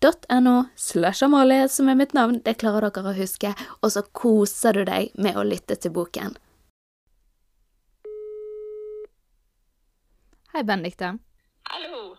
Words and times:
n-e-x-t-o-r-y.no 0.00 0.64
slash 0.76 1.24
Amalie 1.24 1.68
som 1.68 1.88
er 1.88 1.94
mitt 1.94 2.12
navn. 2.12 2.40
Det 2.44 2.58
klarer 2.58 2.90
dere 2.90 3.10
å 3.10 3.16
huske. 3.16 3.54
Og 3.82 3.92
så 3.92 4.02
koser 4.12 4.72
du 4.72 4.84
deg 4.84 5.10
med 5.14 5.36
å 5.36 5.42
lytte 5.42 5.76
til 5.76 5.92
boken. 5.92 6.36
Hei, 10.52 10.62
Benedicte. 10.62 11.18
Hallo. 11.68 12.16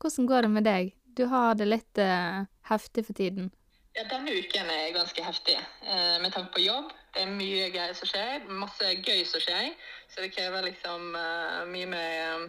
Hvordan 0.00 0.26
går 0.26 0.42
det 0.42 0.50
med 0.50 0.64
deg? 0.64 0.92
Du 1.16 1.26
har 1.26 1.54
det 1.54 1.66
litt 1.66 1.98
uh, 1.98 2.44
heftig 2.70 3.06
for 3.06 3.14
tiden. 3.14 3.50
Ja, 3.96 4.04
denne 4.06 4.30
uken 4.30 4.68
er 4.70 4.92
ganske 4.94 5.22
heftig 5.26 5.56
eh, 5.58 6.20
med 6.22 6.30
tanke 6.30 6.54
på 6.54 6.62
jobb. 6.62 6.92
Det 7.10 7.24
er 7.24 7.32
mye 7.34 7.64
greier 7.74 7.96
som 7.98 8.06
skjer, 8.06 8.44
masse 8.46 8.86
gøy 9.02 9.24
som 9.26 9.42
skjer. 9.42 9.72
Så 10.12 10.22
det 10.22 10.30
krever 10.30 10.62
liksom 10.68 11.10
uh, 11.18 11.66
mye 11.66 11.88
mer 11.90 12.46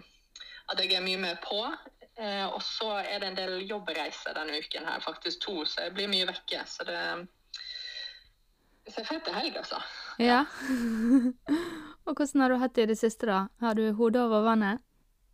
At 0.70 0.80
jeg 0.80 0.94
er 0.96 1.04
mye 1.04 1.18
mer 1.20 1.42
på. 1.44 1.66
Eh, 2.20 2.48
og 2.48 2.62
så 2.64 2.98
er 3.00 3.22
det 3.22 3.30
en 3.31 3.38
del 3.38 3.54
jobbreiser 3.70 4.36
denne 4.36 4.59
uken 4.59 4.88
her, 4.88 5.00
faktisk 5.04 5.42
to, 5.45 5.62
så 5.66 5.88
jeg 5.88 5.95
blir 5.95 6.12
mye 6.12 6.28
vekke. 6.30 6.66
Så 6.68 6.88
det 6.88 7.00
Så 8.90 8.98
jeg 8.98 9.08
fett 9.08 9.23
til 9.23 9.34
helg, 9.34 9.58
altså. 9.58 9.78
Ja. 10.20 10.44
og 12.06 12.16
hvordan 12.16 12.42
har 12.42 12.50
du 12.50 12.58
hatt 12.58 12.76
det 12.76 12.84
i 12.84 12.92
det 12.92 12.98
siste, 12.98 13.30
da? 13.30 13.45
Har 13.62 13.78
du 13.78 13.92
hodet 13.94 14.22
over 14.22 14.42
vannet? 14.42 14.81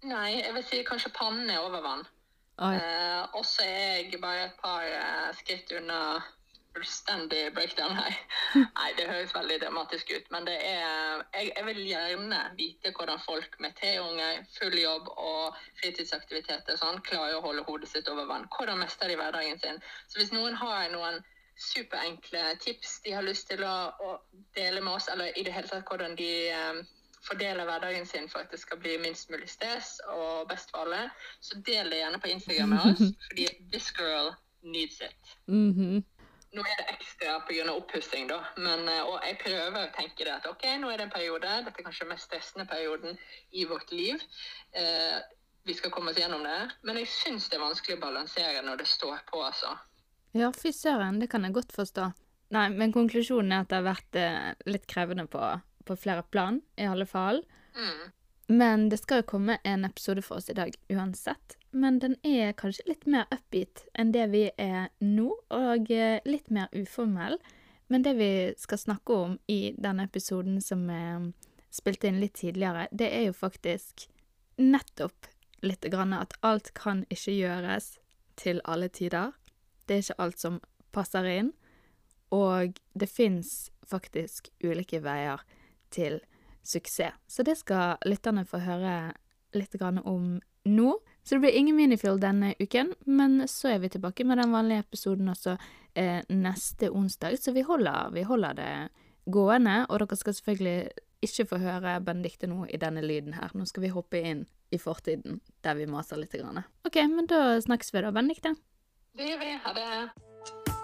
Nei, 0.03 0.41
jeg 0.43 0.53
vil 0.53 0.65
si 0.67 0.83
kanskje 0.85 1.13
pannen 1.15 1.49
er 1.49 1.63
over 1.63 1.81
vann. 1.81 2.03
Eh, 2.57 3.23
og 3.37 3.45
så 3.45 3.63
er 3.65 4.03
jeg 4.03 4.19
bare 4.21 4.49
et 4.49 4.59
par 4.61 4.83
eh, 4.85 5.29
skritt 5.37 5.71
unna 5.77 6.19
fullstendig 6.77 7.53
breakdown 7.53 7.95
her. 7.97 8.17
Nei, 8.77 8.89
det 8.97 9.07
høres 9.09 9.33
veldig 9.35 9.59
dramatisk 9.63 10.11
ut, 10.13 10.27
men 10.33 10.45
det 10.47 10.57
er 10.61 11.23
Jeg, 11.33 11.51
jeg 11.55 11.65
vil 11.65 11.79
gjerne 11.89 12.41
vite 12.57 12.91
hvordan 12.95 13.19
folk 13.25 13.57
med 13.63 13.73
tre 13.79 13.95
unger, 14.01 14.43
full 14.57 14.77
jobb 14.79 15.09
og 15.17 15.57
fritidsaktiviteter 15.81 16.77
sånn, 16.79 17.01
klarer 17.05 17.37
å 17.37 17.45
holde 17.45 17.65
hodet 17.67 17.89
sitt 17.91 18.09
over 18.11 18.29
vann. 18.29 18.47
Hvordan 18.53 18.81
mestrer 18.81 19.11
de 19.11 19.17
hverdagen 19.19 19.59
sin? 19.61 19.81
Så 20.07 20.21
hvis 20.21 20.33
noen 20.35 20.57
har 20.57 20.89
noen 20.93 21.19
superenkle 21.57 22.43
tips 22.61 22.99
de 23.05 23.15
har 23.17 23.25
lyst 23.25 23.49
til 23.49 23.63
å, 23.65 23.75
å 23.97 24.11
dele 24.55 24.81
med 24.81 24.93
oss, 24.93 25.09
eller 25.13 25.33
i 25.33 25.45
det 25.45 25.55
hele 25.55 25.69
tatt 25.71 25.89
hvordan 25.89 26.13
de 26.19 26.31
um, 26.53 26.83
fordeler 27.25 27.65
hverdagen 27.65 28.05
sin 28.05 28.29
for 28.29 28.45
at 28.45 28.53
det 28.53 28.61
skal 28.61 28.79
bli 28.81 28.97
minst 29.01 29.31
mulig 29.33 29.49
stress 29.49 29.97
og 30.13 30.47
best 30.51 30.71
for 30.71 30.85
alle, 30.85 31.07
så 31.41 31.57
del 31.65 31.89
det 31.91 32.03
gjerne 32.03 32.21
på 32.21 32.33
Instagram 32.35 32.75
med 32.75 32.91
oss, 32.91 33.07
fordi 33.29 33.49
this 33.73 33.89
girl 33.97 34.35
needs 34.61 35.01
it. 35.01 35.35
Mhm. 35.47 36.05
Nå 36.55 36.63
er 36.63 36.77
det 36.79 36.93
ekstra 36.93 37.39
pga. 37.47 37.65
oppussing, 37.73 38.27
da, 38.29 38.37
men, 38.57 38.87
eh, 38.87 39.03
og 39.03 39.19
jeg 39.25 39.39
prøver 39.41 39.81
å 39.81 39.93
tenke 39.95 40.23
det 40.23 40.31
at 40.31 40.47
ok, 40.47 40.63
nå 40.79 40.91
er 40.91 41.01
det 41.01 41.07
en 41.07 41.15
periode, 41.15 41.55
dette 41.65 41.81
er 41.81 41.87
kanskje 41.87 42.05
den 42.05 42.13
mest 42.13 42.29
stressende 42.29 42.67
perioden 42.69 43.17
i 43.51 43.65
vårt 43.67 43.91
liv. 43.91 44.21
Eh, 44.71 45.17
vi 45.67 45.75
skal 45.75 45.91
komme 45.91 46.13
oss 46.13 46.19
gjennom 46.21 46.45
det, 46.47 46.59
men 46.87 47.01
jeg 47.01 47.11
syns 47.11 47.49
det 47.51 47.59
er 47.59 47.65
vanskelig 47.65 47.97
å 47.97 48.05
balansere 48.05 48.63
når 48.63 48.79
det 48.83 48.87
står 48.87 49.19
på, 49.27 49.41
altså. 49.43 49.73
Ja, 50.37 50.53
fy 50.55 50.71
søren, 50.71 51.19
det 51.19 51.27
kan 51.31 51.43
jeg 51.43 51.55
godt 51.57 51.75
forstå. 51.75 52.11
Nei, 52.55 52.69
men 52.71 52.93
konklusjonen 52.95 53.51
er 53.51 53.65
at 53.65 53.71
det 53.71 53.81
har 53.81 53.89
vært 53.89 54.19
eh, 54.21 54.53
litt 54.71 54.87
krevende 54.87 55.27
på, 55.27 55.41
på 55.83 55.99
flere 55.99 56.23
plan, 56.31 56.61
i 56.79 56.87
alle 56.87 57.07
fall. 57.09 57.43
Mm. 57.75 58.07
Men 58.47 58.89
det 58.89 58.97
skal 59.01 59.21
jo 59.21 59.29
komme 59.33 59.57
en 59.67 59.85
episode 59.85 60.23
for 60.23 60.39
oss 60.39 60.49
i 60.49 60.55
dag 60.55 60.75
uansett. 60.89 61.57
Men 61.71 61.99
den 61.99 62.15
er 62.23 62.55
kanskje 62.55 62.87
litt 62.87 63.05
mer 63.05 63.27
upbeat 63.33 63.83
enn 63.93 64.13
det 64.15 64.27
vi 64.31 64.45
er 64.55 64.87
nå, 65.03 65.27
og 65.51 65.91
eh, 65.91 66.21
litt 66.25 66.47
mer 66.49 66.71
uformell. 66.71 67.35
Men 67.91 68.03
det 68.03 68.13
vi 68.19 68.31
skal 68.59 68.79
snakke 68.79 69.13
om 69.13 69.35
i 69.51 69.73
denne 69.77 70.07
episoden 70.07 70.61
som 70.63 70.87
er 70.91 71.31
spilt 71.71 72.07
inn 72.07 72.21
litt 72.23 72.37
tidligere, 72.39 72.87
det 72.91 73.11
er 73.11 73.27
jo 73.27 73.35
faktisk 73.35 74.07
nettopp 74.57 75.27
litt 75.61 75.83
grann 75.91 76.15
at 76.15 76.35
alt 76.45 76.71
kan 76.77 77.03
ikke 77.11 77.35
gjøres 77.35 77.97
til 78.39 78.61
alle 78.63 78.87
tider. 78.87 79.35
Det 79.87 79.95
er 79.95 80.05
ikke 80.05 80.23
alt 80.23 80.39
som 80.39 80.59
passer 80.95 81.27
inn. 81.27 81.51
Og 82.31 82.79
det 82.93 83.07
fins 83.11 83.69
faktisk 83.87 84.51
ulike 84.63 84.99
veier 85.03 85.43
til 85.91 86.19
suksess. 86.67 87.15
Så 87.27 87.43
det 87.47 87.57
skal 87.59 87.97
lytterne 88.05 88.45
få 88.47 88.61
høre 88.63 89.13
litt 89.55 89.75
om 89.81 90.37
nå. 90.67 90.99
Så 91.23 91.35
det 91.35 91.39
blir 91.39 91.57
ingen 91.59 91.75
minifill 91.75 92.19
denne 92.19 92.53
uken, 92.59 92.93
men 93.05 93.47
så 93.47 93.73
er 93.73 93.79
vi 93.83 93.89
tilbake 93.89 94.23
med 94.23 94.37
den 94.37 94.51
vanlige 94.51 94.85
episoden 94.85 95.29
også 95.29 95.57
eh, 95.93 96.21
neste 96.29 96.89
onsdag. 96.89 97.35
Så 97.39 97.51
vi 97.51 97.65
holder, 97.67 98.13
vi 98.15 98.23
holder 98.23 98.53
det 98.55 98.71
gående, 99.25 99.85
og 99.89 99.99
dere 99.99 100.19
skal 100.19 100.37
selvfølgelig 100.37 100.77
ikke 101.27 101.47
få 101.49 101.59
høre 101.59 101.97
Benedicte 102.05 102.47
nå 102.47 102.67
i 102.69 102.79
denne 102.79 103.03
lyden 103.03 103.35
her. 103.35 103.51
Nå 103.53 103.67
skal 103.67 103.87
vi 103.87 103.91
hoppe 103.91 104.21
inn 104.21 104.45
i 104.71 104.79
fortiden, 104.79 105.41
der 105.63 105.79
vi 105.79 105.89
maser 105.89 106.21
litt. 106.21 106.35
Grann. 106.37 106.63
OK, 106.87 107.01
men 107.11 107.27
da 107.27 107.59
snakkes 107.63 107.93
vi 107.93 108.07
da, 108.07 108.15
Benedicte. 108.15 108.55
Det 109.17 109.31
gjør 109.31 109.43
vi. 109.43 109.53
Ha 109.65 109.75
det. 109.75 110.76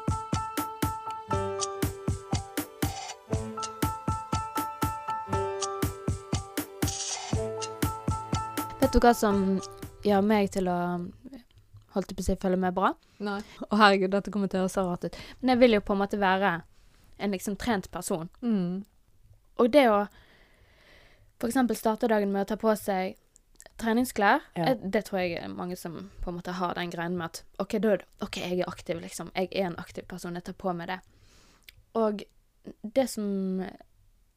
Hva 9.01 9.13
som 9.17 9.59
gjør 10.05 10.21
meg 10.25 10.51
til 10.53 10.67
å 10.69 10.77
holdt 11.93 12.09
jeg 12.11 12.17
på 12.17 12.21
å 12.23 12.25
si 12.25 12.35
følge 12.41 12.59
med 12.61 12.73
bra? 12.75 12.93
Nei. 13.23 13.39
Å 13.69 13.77
herregud, 13.79 14.11
dette 14.13 14.31
kommer 14.33 14.49
til 14.51 14.59
å 14.61 14.65
høres 14.65 14.77
rart 14.77 15.05
ut. 15.05 15.17
Men 15.41 15.53
jeg 15.53 15.61
vil 15.63 15.77
jo 15.77 15.81
på 15.85 15.93
en 15.95 16.01
måte 16.01 16.19
være 16.21 16.53
en 17.19 17.31
liksom 17.31 17.55
trent 17.61 17.89
person. 17.93 18.29
Mm. 18.41 18.83
Og 19.61 19.69
det 19.71 19.87
å 19.89 20.07
eksempel 21.43 21.75
starte 21.75 22.07
dagen 22.07 22.31
med 22.31 22.45
å 22.45 22.49
ta 22.53 22.55
på 22.55 22.71
seg 22.79 23.17
treningsklær, 23.81 24.41
Ja. 24.55 24.63
eh, 24.63 24.77
det 24.77 25.05
tror 25.05 25.19
jeg 25.19 25.37
er 25.43 25.47
mange 25.49 25.75
som 25.77 26.09
på 26.21 26.29
en 26.29 26.35
måte 26.37 26.53
har 26.53 26.73
den 26.75 26.89
greien 26.89 27.17
med 27.17 27.25
at 27.25 27.43
OK, 27.59 27.79
da, 27.79 27.97
OK, 28.21 28.37
jeg 28.37 28.59
er 28.59 28.69
aktiv, 28.69 29.01
liksom. 29.01 29.31
Jeg 29.35 29.49
er 29.51 29.65
en 29.65 29.75
aktiv 29.79 30.05
person. 30.07 30.33
Jeg 30.35 30.43
tar 30.43 30.53
på 30.53 30.73
meg 30.75 30.87
det. 30.87 30.99
Og 31.95 32.23
det 32.83 33.09
som 33.09 33.59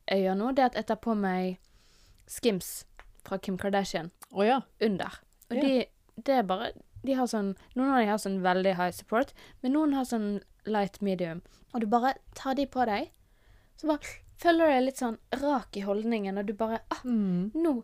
jeg 0.08 0.22
gjør 0.24 0.36
nå, 0.36 0.52
det 0.54 0.62
er 0.62 0.66
at 0.66 0.74
jeg 0.74 0.86
tar 0.86 0.96
på 0.96 1.14
meg 1.14 1.58
Skims 2.26 2.84
fra 3.26 3.38
Kim 3.42 3.58
Kardashian 3.58 4.10
oh, 4.32 4.44
ja. 4.46 4.60
under. 4.80 5.18
Og 5.50 5.56
yeah. 5.58 5.66
de, 5.66 6.22
det 6.26 6.38
er 6.40 6.46
bare 6.48 6.72
de 7.06 7.14
har 7.14 7.28
sånn, 7.30 7.52
Noen 7.76 7.92
av 7.94 8.00
de 8.02 8.06
har 8.10 8.18
sånn 8.18 8.40
veldig 8.42 8.72
high 8.78 8.90
support, 8.94 9.32
men 9.62 9.76
noen 9.76 9.92
har 9.94 10.06
sånn 10.08 10.40
light 10.66 10.96
medium. 11.04 11.42
Og 11.74 11.84
du 11.84 11.86
bare 11.90 12.16
tar 12.34 12.56
de 12.58 12.64
på 12.66 12.86
deg, 12.88 13.12
så 13.78 13.86
bare 13.92 14.14
føler 14.42 14.66
du 14.66 14.72
deg 14.74 14.82
litt 14.88 15.02
sånn 15.02 15.18
rak 15.42 15.76
i 15.78 15.84
holdningen, 15.86 16.38
og 16.40 16.48
du 16.48 16.54
bare 16.58 16.80
ah, 16.90 17.02
Mm. 17.04 17.52
Nå 17.54 17.76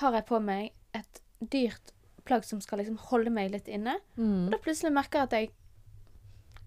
har 0.00 0.12
jeg 0.16 0.26
på 0.30 0.40
meg 0.42 0.72
et 0.94 1.20
dyrt 1.40 1.92
plagg 2.24 2.44
som 2.48 2.60
skal 2.64 2.80
liksom 2.80 2.96
holde 3.10 3.30
meg 3.30 3.50
litt 3.52 3.68
inne. 3.68 3.98
Og 4.16 4.24
Mm. 4.24 4.50
da 4.50 4.58
plutselig 4.58 4.92
merker 4.94 5.18
jeg 5.18 5.22
at 5.28 5.32
jeg 5.32 5.50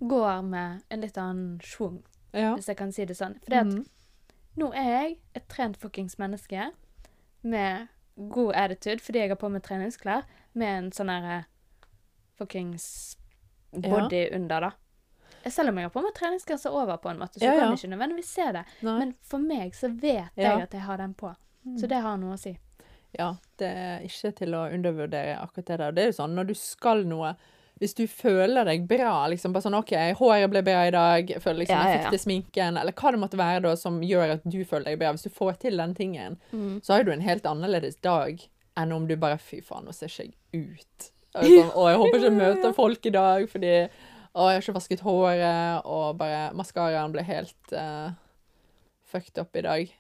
går 0.08 0.42
med 0.46 0.84
en 0.92 1.02
litt 1.02 1.18
annen 1.18 1.60
schwung, 1.64 2.04
Ja. 2.34 2.54
hvis 2.56 2.68
jeg 2.68 2.78
kan 2.78 2.92
si 2.92 3.06
det 3.06 3.18
sånn. 3.18 3.40
For 3.44 3.64
Mm. 3.64 3.86
nå 4.58 4.74
er 4.76 4.84
jeg 5.04 5.18
et 5.36 5.50
trent 5.50 5.78
fuckings 5.78 6.18
menneske 6.20 6.72
med 7.44 7.88
god 8.18 8.54
attitude 8.56 9.00
fordi 9.04 9.20
jeg 9.20 9.30
har 9.30 9.40
på 9.42 9.50
meg 9.54 9.64
treningsklær 9.64 10.24
med 10.58 10.68
en 10.78 10.92
sånn 10.92 11.10
herre 11.14 11.46
fuckings 12.38 13.18
body 13.72 14.28
under, 14.36 14.62
da. 14.70 14.72
Selv 15.48 15.70
om 15.72 15.78
jeg 15.80 15.88
har 15.88 15.94
på 15.94 16.02
meg 16.04 16.14
treningsklær 16.18 16.66
over, 16.72 16.98
på 17.00 17.10
en 17.12 17.20
måte, 17.22 17.40
så 17.40 17.46
Ja, 17.46 17.52
kan 17.54 17.60
ja. 17.62 17.68
jeg 17.72 17.78
ikke 17.80 17.92
nødvendigvis 17.96 18.32
se 18.36 18.48
det. 18.52 18.64
Nei. 18.84 18.96
Men 19.00 19.14
for 19.22 19.40
meg 19.40 19.76
så 19.78 19.88
vet 19.94 20.32
Ja. 20.36 20.54
jeg 20.58 20.62
at 20.68 20.74
jeg 20.74 20.82
har 20.82 20.98
den 20.98 21.14
på. 21.14 21.34
Så 21.78 21.88
det 21.88 22.02
har 22.02 22.18
noe 22.18 22.34
å 22.36 22.40
si. 22.40 22.58
Ja, 23.18 23.36
det 23.58 23.68
er 23.68 24.00
ikke 24.04 24.34
til 24.36 24.54
å 24.56 24.66
undervurdere 24.74 25.38
akkurat 25.40 25.66
det 25.66 25.78
der. 25.78 25.92
Det 25.92 26.04
er 26.04 26.08
jo 26.12 26.18
sånn, 26.24 26.36
når 26.36 26.48
du 26.48 26.54
skal 26.56 27.04
noe, 27.06 27.36
hvis 27.78 27.94
du 27.98 28.04
føler 28.10 28.66
deg 28.66 28.88
bra, 28.90 29.28
liksom 29.30 29.54
bare 29.54 29.68
sånn 29.68 29.78
OK, 29.78 29.94
håret 30.18 30.50
ble 30.50 30.64
bra 30.66 30.84
i 30.88 30.94
dag, 30.96 31.30
jeg 31.30 31.42
føler 31.44 31.62
liksom 31.64 31.78
Ja, 31.78 31.92
jeg 31.94 32.02
fikk 32.02 32.16
til 32.16 32.24
sminken, 32.24 32.80
eller 32.82 32.96
hva 32.98 33.12
det 33.14 33.22
måtte 33.22 33.40
være 33.40 33.64
da 33.68 33.74
som 33.78 34.00
gjør 34.06 34.38
at 34.38 34.46
du 34.48 34.60
føler 34.66 34.92
deg 34.92 35.02
bra. 35.02 35.12
Hvis 35.14 35.28
du 35.28 35.34
får 35.34 35.60
til 35.62 35.78
den 35.78 35.94
tingen, 35.98 36.40
så 36.82 36.98
har 36.98 37.06
du 37.06 37.12
en 37.14 37.26
helt 37.26 37.46
annerledes 37.46 38.00
dag 38.02 38.42
enn 38.78 38.94
om 38.94 39.08
du 39.10 39.16
bare 39.18 39.40
Fy 39.42 39.62
faen, 39.66 39.86
nå 39.86 39.94
ser 39.96 40.10
ikke 40.10 40.28
jeg 40.54 40.64
ut. 40.74 41.10
Og 41.38 41.46
Sånn, 41.46 41.72
å, 41.76 41.88
jeg 41.92 42.00
håper 42.02 42.18
ikke 42.18 42.30
jeg 42.30 42.38
møter 42.38 42.74
folk 42.74 43.06
i 43.06 43.14
dag 43.14 43.50
fordi 43.52 43.74
å, 43.78 44.48
jeg 44.50 44.58
har 44.58 44.64
ikke 44.64 44.78
vasket 44.78 45.04
håret, 45.06 45.86
og 45.86 46.18
bare 46.20 46.42
maskaraen 46.58 47.14
ble 47.14 47.24
helt 47.26 47.74
uh, 47.74 48.14
fucked 49.06 49.38
up 49.42 49.56
i 49.58 49.64
dag. 49.66 49.94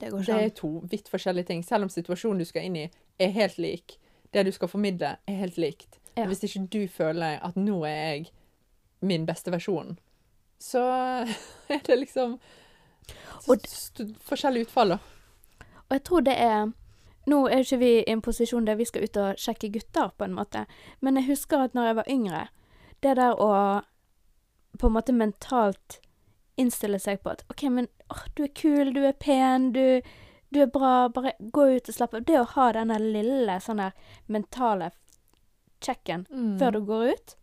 Det 0.00 0.10
går 0.12 0.24
Det 0.28 0.40
er 0.40 0.50
to 0.56 0.72
vidt 0.90 1.08
forskjellige 1.08 1.48
ting. 1.48 1.62
Selv 1.64 1.86
om 1.88 1.92
situasjonen 1.92 2.40
du 2.40 2.48
skal 2.48 2.68
inn 2.68 2.76
i, 2.76 2.88
er 3.20 3.32
helt 3.32 3.56
lik. 3.60 3.96
Det 4.32 4.44
du 4.44 4.52
skal 4.52 4.68
formidle, 4.68 5.14
er 5.24 5.38
helt 5.40 5.56
likt. 5.60 6.00
Ja. 6.16 6.26
Hvis 6.26 6.42
ikke 6.44 6.66
du 6.72 6.88
føler 6.88 7.40
at 7.44 7.56
nå 7.56 7.82
er 7.84 7.96
jeg 7.96 8.30
min 9.00 9.26
beste 9.28 9.52
versjon, 9.52 9.98
så 10.58 10.82
er 11.74 11.82
det 11.84 11.98
liksom 11.98 12.38
forskjellig 14.24 14.66
utfall, 14.66 14.96
da. 14.96 14.98
Og 15.86 15.94
jeg 15.98 16.04
tror 16.08 16.26
det 16.26 16.34
er 16.40 16.72
Nå 17.26 17.48
er 17.50 17.64
ikke 17.64 17.76
vi 17.80 17.88
i 17.98 18.12
en 18.12 18.20
posisjon 18.22 18.68
der 18.68 18.76
vi 18.78 18.84
skal 18.86 19.02
ut 19.02 19.16
og 19.18 19.40
sjekke 19.42 19.72
gutter, 19.74 20.12
på 20.14 20.24
en 20.24 20.34
måte, 20.36 20.60
men 21.02 21.16
jeg 21.18 21.26
husker 21.26 21.64
at 21.64 21.72
når 21.74 21.88
jeg 21.88 21.96
var 21.98 22.10
yngre, 22.10 22.42
det 23.02 23.16
der 23.18 23.34
å 23.42 23.48
på 24.78 24.86
en 24.86 24.94
måte 24.94 25.12
mentalt 25.12 25.98
innstille 26.56 27.00
seg 27.02 27.24
på 27.24 27.32
at 27.34 27.42
OK, 27.50 27.64
men 27.72 27.88
åh, 28.14 28.22
du 28.34 28.44
er 28.46 28.52
kul, 28.54 28.92
du 28.94 29.02
er 29.08 29.16
pen, 29.18 29.72
du, 29.72 30.00
du 30.54 30.60
er 30.62 30.70
bra, 30.70 31.08
bare 31.12 31.34
gå 31.40 31.66
ut 31.76 31.90
og 31.90 31.96
slapp 31.98 32.14
av. 32.14 32.24
Det 32.28 32.38
å 32.40 32.46
ha 32.54 32.68
denne 32.76 33.00
lille 33.02 33.58
sånn 33.64 33.82
der 33.82 34.14
mentale 34.32 34.92
checken 35.80 36.26
Mm. 36.30 36.58
før 36.58 36.72
du 36.72 36.80
går 36.80 37.12
ut, 37.12 37.34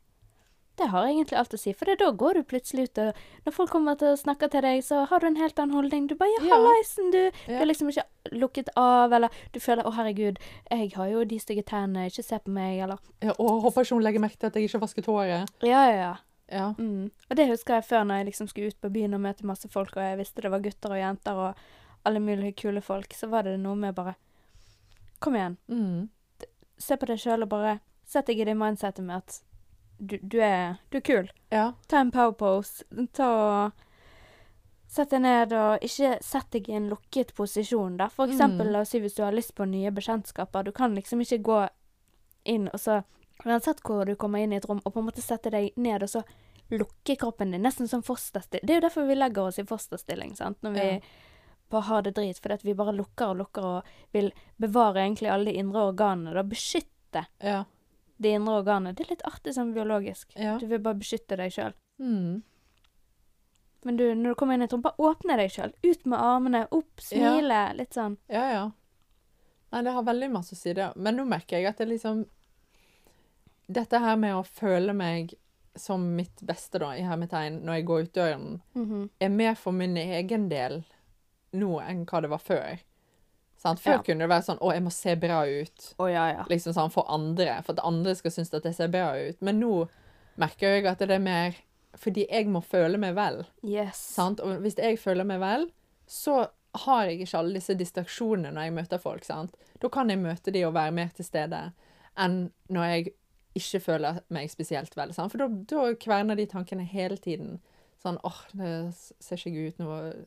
det 0.76 0.88
har 0.90 1.06
egentlig 1.06 1.38
alt 1.38 1.54
å 1.54 1.58
si. 1.60 1.72
For 1.74 1.86
da 1.86 2.12
går 2.12 2.34
du 2.34 2.44
plutselig 2.44 2.84
ut, 2.90 2.98
og 2.98 3.14
når 3.46 3.54
folk 3.54 3.70
kommer 3.70 3.96
til 3.96 4.08
å 4.08 4.18
snakke 4.18 4.50
til 4.50 4.62
deg, 4.62 4.82
så 4.84 5.06
har 5.08 5.20
du 5.20 5.28
en 5.28 5.36
helt 5.36 5.56
annen 5.60 5.76
holdning. 5.76 6.08
Du 6.08 6.16
bare 6.16 6.30
'ja, 6.40 6.46
Ja. 6.48 6.56
hallaisen, 6.56 7.12
du'. 7.12 7.32
Du 7.48 7.54
er 7.54 7.66
liksom 7.66 7.90
ikke 7.90 8.06
lukket 8.32 8.70
av, 8.76 9.14
eller 9.14 9.30
du 9.52 9.60
føler 9.60 9.84
'å, 9.84 9.94
herregud, 9.94 10.38
jeg 10.72 10.94
har 10.94 11.08
jo 11.10 11.24
de 11.26 11.38
stygge 11.38 11.64
tennene, 11.64 12.08
ikke 12.10 12.24
se 12.24 12.40
på 12.40 12.48
meg', 12.52 12.82
eller 12.84 12.98
Ja, 13.22 13.34
og 13.40 13.62
håper 13.64 13.82
ikke 13.84 13.94
hun 13.96 14.04
legger 14.04 14.20
merke 14.20 14.38
til 14.40 14.48
at 14.48 14.54
jeg 14.56 14.64
ikke 14.68 14.80
har 14.80 14.88
vasket 14.88 15.06
håret. 15.06 15.50
Ja, 15.62 15.86
ja, 15.90 15.96
ja. 15.96 16.16
Ja. 16.52 16.74
Mm. 16.78 17.12
Og 17.32 17.38
det 17.38 17.48
husker 17.50 17.76
jeg 17.76 17.84
før 17.86 18.04
når 18.06 18.16
jeg 18.18 18.26
liksom 18.28 18.48
skulle 18.50 18.68
ut 18.68 18.82
på 18.82 18.90
byen 18.92 19.14
og 19.14 19.22
møte 19.22 19.44
masse 19.44 19.68
folk, 19.70 19.96
og 19.96 20.04
jeg 20.04 20.18
visste 20.18 20.42
det 20.42 20.52
var 20.52 20.60
gutter 20.60 20.90
og 20.92 20.98
jenter 20.98 21.34
og 21.34 21.56
alle 22.06 22.20
mulige 22.20 22.56
kule 22.56 22.82
folk, 22.82 23.10
så 23.14 23.30
var 23.30 23.44
det 23.44 23.60
noe 23.60 23.76
med 23.76 23.94
bare 23.96 24.16
Kom 25.22 25.36
igjen. 25.36 25.58
Mm. 25.70 26.10
Se 26.78 26.96
på 26.98 27.06
deg 27.08 27.18
sjøl 27.18 27.44
og 27.44 27.50
bare 27.50 27.80
sett 28.06 28.26
deg 28.28 28.40
i 28.40 28.46
det 28.46 28.56
mindsetet 28.58 29.04
med 29.06 29.18
at 29.18 29.42
du, 30.00 30.18
du, 30.22 30.40
er, 30.42 30.78
du 30.92 30.98
er 30.98 31.02
kul. 31.02 31.30
ja. 31.52 31.74
Ta 31.88 31.98
en 32.00 32.12
power 32.12 32.32
pose. 32.34 32.84
Ta 33.14 33.28
og 33.30 33.72
Sett 34.94 35.10
deg 35.10 35.22
ned, 35.24 35.54
og 35.58 35.82
ikke 35.82 36.20
sett 36.22 36.52
deg 36.54 36.68
i 36.70 36.74
en 36.78 36.90
lukket 36.92 37.32
posisjon, 37.34 37.96
da. 37.98 38.10
For 38.14 38.28
eksempel, 38.30 38.68
Mm. 38.68 38.72
la 38.76 38.80
oss 38.82 38.90
si 38.94 39.00
hvis 39.00 39.16
du 39.16 39.24
har 39.24 39.32
lyst 39.34 39.56
på 39.56 39.66
nye 39.66 39.90
bekjentskaper. 39.92 40.64
Du 40.64 40.72
kan 40.72 40.94
liksom 40.94 41.20
ikke 41.22 41.40
gå 41.42 41.70
inn 42.46 42.68
og 42.74 42.80
så 42.80 43.04
Uansett 43.46 43.82
hvor 43.82 44.06
du 44.06 44.16
kommer 44.16 44.40
inn 44.40 44.54
i 44.54 44.58
et 44.58 44.66
rom, 44.70 44.80
og 44.86 44.94
på 44.94 45.00
en 45.02 45.08
måte 45.08 45.22
sette 45.22 45.50
deg 45.50 45.72
ned 45.76 46.04
og 46.04 46.10
så 46.10 46.22
lukke 46.72 47.16
kroppen 47.18 47.52
din, 47.52 47.64
nesten 47.64 47.88
som 47.90 48.04
fosterstilling. 48.06 48.64
Det 48.68 48.70
er 48.76 48.78
jo 48.80 48.84
derfor 48.88 49.08
vi 49.08 49.16
legger 49.16 49.42
oss 49.50 49.58
i 49.60 49.64
fosterstilling, 49.66 50.36
sant, 50.38 50.62
når 50.62 50.72
vi 50.74 50.80
Ja. 50.80 51.00
bare 51.72 51.82
har 51.82 52.02
det 52.04 52.14
drit. 52.16 52.40
Fordi 52.40 52.54
at 52.54 52.64
vi 52.64 52.74
bare 52.74 52.94
lukker 52.94 53.30
og 53.32 53.38
lukker 53.38 53.64
og 53.66 53.84
vil 54.14 54.32
bevare 54.62 55.02
egentlig 55.02 55.30
alle 55.34 55.46
de 55.52 55.58
indre 55.58 55.82
organene. 55.92 56.34
Da 56.34 56.44
beskytte 56.44 57.26
Ja. 57.42 57.64
De 58.24 58.32
indre 58.38 58.56
organene. 58.62 58.94
Det 58.96 59.06
er 59.06 59.14
litt 59.16 59.26
artig 59.30 59.54
sånn 59.56 59.74
biologisk. 59.76 60.34
Ja. 60.40 60.56
Du 60.62 60.66
vil 60.72 60.80
bare 60.84 61.00
beskytte 61.02 61.38
deg 61.40 61.52
sjøl. 61.54 61.76
Mm. 62.02 62.42
Men 63.84 63.98
du, 64.00 64.06
når 64.16 64.32
du 64.34 64.36
kommer 64.40 64.56
inn 64.58 64.64
i 64.64 64.70
trompa, 64.72 64.94
rom, 64.98 65.10
åpne 65.12 65.36
deg 65.42 65.52
sjøl. 65.52 65.74
Ut 65.84 66.06
med 66.08 66.20
armene, 66.24 66.62
opp, 66.72 67.04
smile. 67.04 67.62
Litt 67.76 67.98
sånn. 67.98 68.16
Ja, 68.32 68.46
ja. 68.54 68.64
Nei, 69.74 69.82
det 69.84 69.92
har 69.96 70.06
veldig 70.08 70.30
masse 70.32 70.56
sider. 70.56 70.94
Men 70.96 71.18
nå 71.20 71.26
merker 71.28 71.58
jeg 71.60 71.68
at 71.74 71.82
det 71.84 71.90
liksom 71.92 72.26
Dette 73.74 74.00
her 74.04 74.18
med 74.20 74.36
å 74.36 74.42
føle 74.44 74.92
meg 74.94 75.32
som 75.80 76.04
mitt 76.18 76.42
beste, 76.46 76.78
da, 76.84 76.92
i 77.00 77.02
hermetegn, 77.08 77.62
når 77.66 77.78
jeg 77.80 77.86
går 77.88 78.02
ut 78.04 78.14
døren, 78.14 78.50
Mhm. 78.76 79.10
er 79.24 79.30
mer 79.30 79.56
for 79.56 79.72
min 79.72 79.96
egen 79.98 80.50
del 80.50 80.84
nå 81.54 81.80
enn 81.82 82.06
hva 82.06 82.22
det 82.22 82.30
var 82.30 82.40
før. 82.44 82.80
Sant? 83.64 83.80
Før 83.80 83.96
Ja. 83.98 84.02
kunne 84.04 84.26
det 84.26 84.30
være 84.30 84.44
sånn 84.44 84.60
'Å, 84.60 84.74
jeg 84.74 84.84
må 84.84 84.92
se 84.92 85.16
bra 85.16 85.42
ut', 85.48 85.94
Å 86.00 86.08
ja, 86.12 86.26
ja. 86.34 86.44
liksom 86.50 86.74
sånn 86.76 86.92
for 86.92 87.06
andre, 87.08 87.62
for 87.64 87.74
at 87.78 87.84
andre 87.86 88.16
skal 88.16 88.32
synes 88.32 88.54
at 88.54 88.64
jeg 88.68 88.76
ser 88.76 88.88
bra 88.92 89.14
ut. 89.16 89.42
Men 89.42 89.60
nå 89.62 89.88
merker 90.38 90.76
jeg 90.76 90.86
at 90.86 91.00
det 91.00 91.12
er 91.12 91.20
mer 91.24 91.56
fordi 91.96 92.26
jeg 92.30 92.48
må 92.50 92.60
føle 92.64 92.98
meg 92.98 93.16
vel. 93.16 93.46
Yes. 93.64 93.98
Sant? 93.98 94.40
Og 94.42 94.60
hvis 94.62 94.76
jeg 94.76 94.98
føler 95.00 95.24
meg 95.24 95.40
vel, 95.40 95.68
så 96.08 96.50
har 96.76 97.06
jeg 97.06 97.20
ikke 97.22 97.38
alle 97.38 97.54
disse 97.54 97.76
distraksjonene 97.78 98.52
når 98.52 98.64
jeg 98.66 98.74
møter 98.74 98.98
folk. 99.00 99.24
Sant? 99.24 99.56
Da 99.80 99.88
kan 99.90 100.10
jeg 100.10 100.18
møte 100.20 100.52
de 100.52 100.64
og 100.66 100.74
være 100.74 100.92
mer 100.92 101.12
til 101.16 101.24
stede 101.26 101.72
enn 102.18 102.52
når 102.70 102.84
jeg 102.90 103.14
ikke 103.56 103.80
føler 103.86 104.20
meg 104.34 104.50
spesielt 104.50 104.96
vel. 104.98 105.14
Sant? 105.14 105.32
For 105.32 105.38
da, 105.38 105.48
da 105.48 105.94
kverner 105.94 106.36
de 106.36 106.48
tankene 106.48 106.84
hele 106.90 107.16
tiden. 107.18 107.60
Sånn 108.04 108.18
åh, 108.26 108.42
det 108.54 108.94
ser 109.22 109.38
ikke 109.38 109.68
ut 109.70 109.78
nå. 109.80 110.26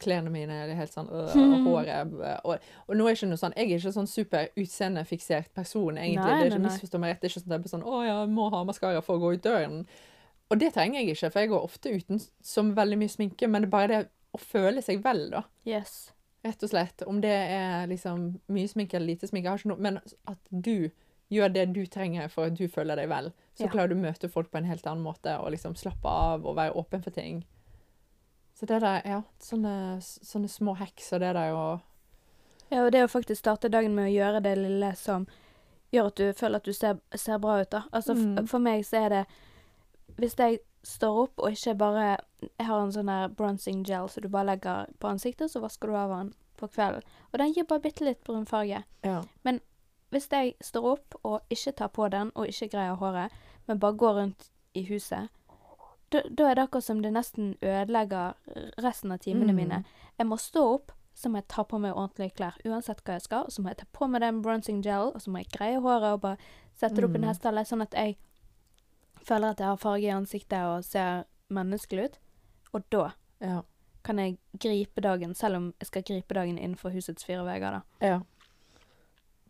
Klærne 0.00 0.30
mine 0.32 0.54
er 0.64 0.74
helt 0.74 0.92
sånn 0.94 1.08
øh, 1.12 1.34
og 1.36 1.64
håret 1.68 2.12
øh, 2.16 2.36
og, 2.48 2.68
og 2.88 2.96
nå 2.96 3.06
er 3.06 3.16
ikke 3.18 3.28
noe 3.28 3.40
sånn 3.40 3.52
Jeg 3.56 3.66
er 3.68 3.80
ikke 3.82 3.92
sånn 3.92 4.08
super 4.10 4.46
utseendefiksert 4.56 5.50
person, 5.54 5.98
egentlig. 5.98 6.24
Nei, 6.24 6.38
det 6.38 6.46
er 6.46 6.54
ikke 6.54 6.64
misforstå 6.68 7.00
meg 7.02 7.12
rett. 7.12 7.20
Det 7.20 7.28
er 7.28 7.34
ikke 7.34 7.42
sånn 7.44 7.56
jeg 7.58 7.72
sånn 7.74 7.84
Å, 7.84 7.98
jeg 8.06 8.30
må 8.32 8.46
ha 8.54 8.62
maskara 8.64 9.02
for 9.04 9.18
å 9.18 9.24
gå 9.24 9.34
ut 9.36 9.44
døren. 9.44 9.82
Og 10.50 10.58
det 10.58 10.72
trenger 10.74 11.00
jeg 11.04 11.14
ikke, 11.14 11.30
for 11.30 11.44
jeg 11.44 11.52
går 11.52 11.66
ofte 11.68 11.92
uten 11.94 12.22
som 12.42 12.72
veldig 12.74 12.98
mye 12.98 13.12
sminke, 13.12 13.46
men 13.46 13.62
det 13.62 13.68
er 13.68 13.74
bare 13.76 13.90
det 13.92 14.00
å 14.34 14.40
føle 14.42 14.82
seg 14.82 15.04
vel, 15.04 15.28
da. 15.30 15.44
Yes. 15.68 16.10
Rett 16.46 16.64
og 16.64 16.72
slett. 16.72 17.04
Om 17.06 17.20
det 17.22 17.36
er 17.52 17.86
liksom 17.90 18.26
mye 18.50 18.70
sminke 18.70 18.96
eller 18.96 19.12
lite 19.12 19.28
sminke, 19.30 19.46
jeg 19.46 19.52
har 19.52 19.60
ikke 19.62 19.72
noe 19.74 19.84
Men 19.84 20.00
at 20.30 20.40
du 20.50 20.90
gjør 21.30 21.52
det 21.54 21.68
du 21.76 21.84
trenger 21.86 22.26
for 22.32 22.48
at 22.50 22.56
du 22.58 22.64
føler 22.68 22.98
deg 22.98 23.10
vel, 23.12 23.30
så 23.54 23.68
Ja. 23.68 23.70
klarer 23.70 23.92
du 23.92 23.94
å 23.94 24.02
møte 24.02 24.28
folk 24.32 24.50
på 24.50 24.58
en 24.58 24.66
helt 24.66 24.86
annen 24.86 25.04
måte 25.04 25.36
og 25.38 25.52
liksom 25.54 25.76
slappe 25.78 26.08
av 26.08 26.46
og 26.46 26.56
være 26.56 26.74
åpen 26.74 27.04
for 27.04 27.14
ting. 27.14 27.44
Så 28.60 28.66
det 28.68 28.80
der, 28.82 29.00
ja, 29.08 29.22
sånne, 29.40 29.72
sånne 30.04 30.48
små 30.52 30.74
hekser, 30.76 31.18
det 31.22 31.32
der 31.34 31.48
jo 31.54 31.60
Ja, 32.70 32.84
og 32.84 32.92
det 32.92 33.00
å 33.06 33.08
faktisk 33.10 33.40
starte 33.40 33.70
dagen 33.72 33.94
med 33.96 34.10
å 34.10 34.12
gjøre 34.12 34.42
det 34.44 34.52
lille 34.58 34.90
som 35.00 35.24
gjør 35.92 36.10
at 36.12 36.16
du 36.20 36.32
føler 36.38 36.60
at 36.60 36.68
du 36.68 36.72
ser, 36.76 36.98
ser 37.16 37.38
bra 37.42 37.56
ut, 37.62 37.70
da. 37.72 37.80
Altså, 37.92 38.14
Mm. 38.14 38.46
for 38.46 38.58
meg 38.60 38.84
så 38.84 39.04
er 39.06 39.08
det 39.08 39.26
Hvis 40.18 40.36
jeg 40.36 40.58
står 40.84 41.22
opp 41.22 41.38
og 41.38 41.50
ikke 41.52 41.74
bare 41.78 42.18
Jeg 42.58 42.66
har 42.66 42.80
en 42.82 42.92
sånn 42.92 43.06
der 43.06 43.28
bronzing 43.28 43.82
gel 43.86 44.08
som 44.08 44.22
du 44.22 44.28
bare 44.28 44.44
legger 44.46 44.86
på 45.00 45.08
ansiktet, 45.08 45.50
så 45.50 45.60
vasker 45.60 45.88
du 45.88 45.94
av 45.96 46.10
den 46.10 46.34
på 46.58 46.68
kvelden. 46.68 47.02
Og 47.32 47.38
den 47.38 47.52
gir 47.54 47.64
bare 47.64 47.80
bitte 47.80 48.04
litt 48.04 48.22
brun 48.24 48.44
farge. 48.46 48.84
Ja. 49.02 49.22
Hvis 50.10 50.28
jeg 50.30 50.54
står 50.60 50.84
opp 50.92 51.14
og 51.24 51.40
ikke 51.50 51.72
tar 51.76 51.88
på 51.88 52.10
den, 52.10 52.32
og 52.34 52.46
ikke 52.46 52.68
greier 52.72 52.96
håret, 52.96 53.30
men 53.68 53.78
bare 53.78 53.92
går 53.96 54.14
rundt 54.14 54.48
i 54.74 54.82
huset, 54.88 55.28
da, 56.10 56.22
da 56.30 56.50
er 56.50 56.54
det 56.54 56.64
akkurat 56.68 56.84
som 56.84 57.02
det 57.02 57.12
nesten 57.12 57.52
ødelegger 57.62 58.34
resten 58.82 59.12
av 59.12 59.18
timene 59.18 59.52
Mm. 59.52 59.56
mine. 59.56 59.84
Jeg 60.18 60.26
må 60.26 60.36
stå 60.38 60.64
opp, 60.74 60.92
så 61.14 61.28
må 61.30 61.36
jeg 61.38 61.48
ta 61.48 61.62
på 61.64 61.78
meg 61.80 61.94
ordentlige 61.94 62.34
klær, 62.34 62.56
uansett 62.64 63.02
hva 63.04 63.12
jeg 63.18 63.22
skal, 63.22 63.44
og 63.44 63.50
så 63.52 63.62
må 63.62 63.68
jeg 63.68 63.76
ta 63.78 63.86
på 63.92 64.08
meg 64.08 64.20
den 64.22 64.42
bronzing 64.42 64.82
gel, 64.82 65.12
og 65.14 65.20
så 65.20 65.30
må 65.30 65.38
jeg 65.42 65.50
greie 65.58 65.80
håret 65.80 66.12
og 66.14 66.20
bare 66.20 66.38
sette 66.74 66.96
det 66.96 67.04
opp 67.04 67.14
i 67.14 67.20
en 67.20 67.22
Mm. 67.24 67.28
hestehale, 67.28 67.64
sånn 67.66 67.82
at 67.82 67.92
jeg 67.94 68.16
føler 69.24 69.50
at 69.50 69.58
jeg 69.58 69.66
har 69.66 69.76
farge 69.76 70.02
i 70.02 70.14
ansiktet 70.16 70.64
og 70.64 70.84
ser 70.84 71.24
menneskelig 71.50 72.04
ut. 72.04 72.18
Og 72.74 72.82
da 72.90 73.10
Ja. 73.40 73.62
kan 74.02 74.16
jeg 74.18 74.38
gripe 74.58 75.00
dagen, 75.02 75.34
selv 75.34 75.56
om 75.56 75.74
jeg 75.80 75.86
skal 75.86 76.02
gripe 76.02 76.34
dagen 76.34 76.56
innenfor 76.58 76.90
husets 76.90 77.24
fire 77.24 77.44
vegger, 77.44 77.70
da. 77.70 77.82
ja. 78.00 78.20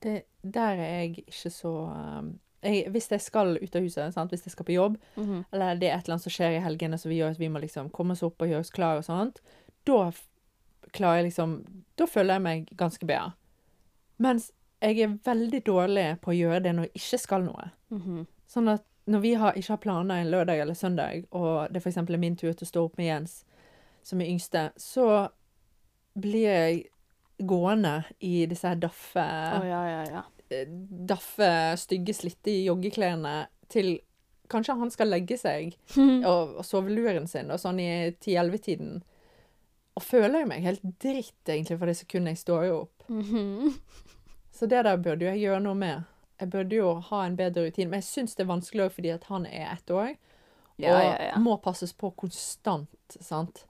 Det, 0.02 0.24
der 0.42 0.60
er 0.80 1.00
jeg 1.04 1.18
ikke 1.26 1.50
så 1.50 1.68
um, 2.18 2.40
jeg, 2.62 2.90
Hvis 2.92 3.08
jeg 3.10 3.20
skal 3.20 3.56
ut 3.62 3.76
av 3.76 3.82
huset, 3.82 4.12
sant? 4.14 4.30
hvis 4.30 4.44
jeg 4.44 4.52
skal 4.52 4.64
på 4.66 4.74
jobb, 4.74 4.98
Mhm. 5.16 5.44
eller 5.52 5.74
det 5.76 5.88
er 5.90 5.96
et 5.98 6.04
eller 6.04 6.14
annet 6.14 6.22
som 6.22 6.30
skjer 6.32 6.56
i 6.58 6.60
helgene 6.64 6.98
som 6.98 7.08
vi 7.10 7.18
gjør 7.18 7.30
at 7.30 7.38
vi 7.38 7.48
må 7.48 7.60
liksom 7.60 7.90
komme 7.90 8.12
oss 8.12 8.22
opp 8.22 8.40
og 8.42 8.48
gjøre 8.48 8.60
oss 8.60 8.70
klar 8.70 8.96
og 8.98 9.04
sånt, 9.04 9.40
da 9.86 10.10
klarer 10.92 11.22
jeg 11.22 11.32
liksom 11.32 11.64
Da 11.96 12.06
føler 12.06 12.34
jeg 12.34 12.42
meg 12.42 12.68
ganske 12.76 13.06
bedre. 13.06 13.32
Mens 14.18 14.50
jeg 14.82 14.98
er 15.00 15.18
veldig 15.24 15.62
dårlig 15.64 16.20
på 16.20 16.30
å 16.32 16.36
gjøre 16.38 16.62
det 16.62 16.72
når 16.74 16.82
jeg 16.88 16.94
ikke 16.94 17.18
skal 17.20 17.42
noe. 17.42 17.70
Mhm. 17.90 18.26
Sånn 18.48 18.68
at 18.72 18.84
når 19.06 19.20
vi 19.20 19.34
har, 19.34 19.52
ikke 19.54 19.68
har 19.68 19.76
planer 19.78 20.14
en 20.20 20.30
lørdag 20.30 20.60
eller 20.60 20.74
søndag, 20.74 21.26
og 21.32 21.72
det 21.72 21.82
f.eks. 21.82 21.96
er 21.98 22.16
min 22.18 22.36
tur 22.36 22.52
til 22.52 22.66
å 22.66 22.70
stå 22.70 22.84
opp 22.84 22.96
med 22.98 23.06
Jens, 23.06 23.44
som 24.02 24.20
er 24.20 24.26
yngste, 24.26 24.70
så 24.78 25.28
blir 26.18 26.42
jeg 26.48 26.84
gående 27.46 28.04
i 28.20 28.46
disse 28.46 28.74
daffe 28.80 29.18
oh, 29.60 29.64
ja, 29.66 29.84
ja, 29.88 30.04
ja. 30.10 30.22
Daffe, 31.10 31.50
stygge, 31.80 32.14
slitte 32.16 32.54
joggeklærne 32.64 33.46
til 33.72 34.00
Kanskje 34.50 34.74
han 34.80 34.90
skal 34.90 35.06
legge 35.12 35.36
seg 35.38 35.76
og, 36.26 36.56
og 36.58 36.64
sove 36.66 36.90
luren 36.90 37.28
sin, 37.30 37.52
og 37.54 37.60
sånn 37.62 37.78
i 37.78 37.90
10-11-tiden. 38.18 38.96
Og 39.94 40.02
føler 40.02 40.42
jo 40.42 40.48
meg 40.50 40.64
helt 40.64 40.82
dritt, 41.02 41.36
egentlig, 41.46 41.76
for 41.78 41.86
det 41.86 41.94
sekundet 42.00 42.34
jeg 42.34 42.40
står 42.42 42.64
jo 42.66 42.80
opp. 42.80 43.04
Mhm. 43.08 43.76
Så 44.58 44.66
det 44.66 44.82
der 44.88 44.98
burde 44.98 45.24
jo 45.24 45.30
jeg 45.30 45.44
gjøre 45.44 45.60
noe 45.62 45.78
med. 45.78 46.02
jeg 46.40 46.50
burde 46.50 46.74
jo 46.80 46.90
ha 47.12 47.20
en 47.28 47.36
bedre 47.38 47.68
rutine. 47.68 47.92
Men 47.92 48.00
jeg 48.02 48.08
syns 48.10 48.34
det 48.34 48.42
er 48.42 48.50
vanskelig 48.50 48.88
òg 48.88 48.92
fordi 48.96 49.12
at 49.14 49.24
han 49.30 49.46
er 49.46 49.70
ett 49.76 49.90
år, 49.94 50.10
og 50.16 50.82
Ja, 50.82 50.98
ja, 51.04 51.14
ja. 51.30 51.38
må 51.38 51.54
passes 51.62 51.92
på 51.94 52.10
konstant, 52.18 52.90
sant. 53.20 53.62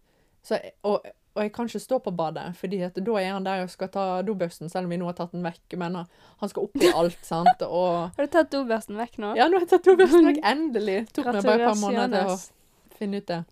Så, 0.43 0.57
og, 0.83 1.05
og 1.35 1.43
jeg 1.45 1.53
kan 1.55 1.67
ikke 1.71 1.81
stå 1.81 1.99
på 2.03 2.11
badet, 2.17 2.57
fordi 2.59 2.79
da 2.81 3.13
er 3.21 3.29
han 3.33 3.45
der 3.47 3.63
og 3.63 3.71
skal 3.71 3.89
ta 3.89 4.05
dobørsten, 4.27 4.69
selv 4.69 4.85
om 4.89 4.91
vi 4.91 4.97
nå 4.99 5.07
har 5.07 5.15
tatt 5.15 5.33
den 5.33 5.43
vekk. 5.47 5.77
Men 5.79 5.95
han- 5.95 6.07
han 6.41 6.49
skal 6.49 6.65
opp 6.65 6.77
i 6.83 6.91
alt, 6.93 7.19
sant. 7.25 7.63
Og 7.63 8.11
Har 8.17 8.27
du 8.27 8.33
tatt 8.35 8.51
dobørsten 8.51 8.97
vekk 8.99 9.19
nå? 9.19 9.35
ja, 9.37 9.47
nå 9.49 9.59
har 9.61 9.67
jeg 9.67 9.69
tatt 9.77 9.85
dobørsten 9.87 10.27
vekk, 10.27 10.41
endelig. 10.45 10.99
Tok 11.13 11.27
meg 11.33 11.43
bare 11.45 11.61
et 11.63 11.69
par 11.69 11.81
måneder 11.81 12.27
til 12.27 12.35
å 12.35 12.97
finne 12.99 13.17
ut 13.23 13.27
det. 13.27 13.45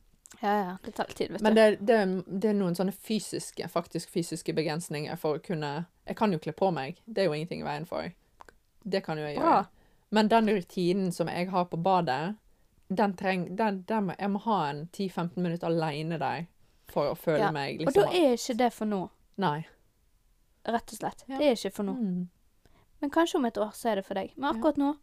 Ja, 0.42 0.54
ja. 0.62 0.74
Det 0.84 0.94
tar 0.94 1.06
litt 1.08 1.16
tid, 1.18 1.30
vet 1.32 1.40
Men 1.42 1.54
du. 1.54 1.60
det, 1.60 1.86
det, 1.86 2.24
det 2.42 2.50
er 2.50 2.54
noen 2.58 2.74
sånne 2.78 2.92
fysiske, 2.94 3.68
faktisk 3.72 4.10
fysiske 4.10 4.52
begrensninger 4.54 5.16
for 5.18 5.38
å 5.38 5.42
kunne 5.42 5.86
Jeg 6.06 6.16
kan 6.16 6.32
jo 6.32 6.38
kle 6.38 6.52
på 6.52 6.68
meg, 6.72 7.00
det 7.06 7.22
er 7.22 7.26
jo 7.30 7.32
ingenting 7.34 7.60
i 7.62 7.66
veien 7.66 7.86
for. 7.86 8.10
Det 8.84 9.02
kan 9.04 9.18
jo 9.18 9.24
jeg 9.24 9.36
gjøre. 9.36 9.44
Bra. 9.44 9.64
Men 10.10 10.28
den 10.28 10.48
rutinen 10.48 11.10
som 11.12 11.28
jeg 11.28 11.50
har 11.50 11.64
på 11.68 11.76
badet, 11.82 12.36
den 12.88 13.12
trenger 13.18 13.50
den, 13.56 13.82
den 13.88 14.12
jeg 14.18 14.30
må 14.30 14.38
ha 14.46 14.60
en 14.70 14.88
10-15 14.92 15.36
minutter 15.36 15.66
alene 15.68 16.18
der 16.18 16.46
for 16.92 17.10
å 17.12 17.16
føle 17.18 17.38
Ja, 17.38 17.50
meg 17.52 17.80
Og 17.80 17.86
liksom 17.86 18.02
da 18.04 18.12
er 18.16 18.32
ikke 18.36 18.56
det 18.56 18.72
for 18.72 18.86
nå, 18.86 19.10
Nei. 19.38 19.66
rett 20.66 20.92
og 20.92 20.98
slett. 20.98 21.24
Ja. 21.28 21.38
Det 21.38 21.46
er 21.46 21.52
ikke 21.56 21.72
for 21.74 21.84
nå. 21.84 21.92
Mm. 21.98 22.28
Men 23.00 23.10
kanskje 23.10 23.36
om 23.36 23.44
et 23.44 23.54
år 23.58 23.70
så 23.74 23.90
er 23.92 23.94
det 23.96 24.04
for 24.06 24.14
deg. 24.14 24.32
Men 24.36 24.54
akkurat 24.56 24.76
nå, 24.80 24.96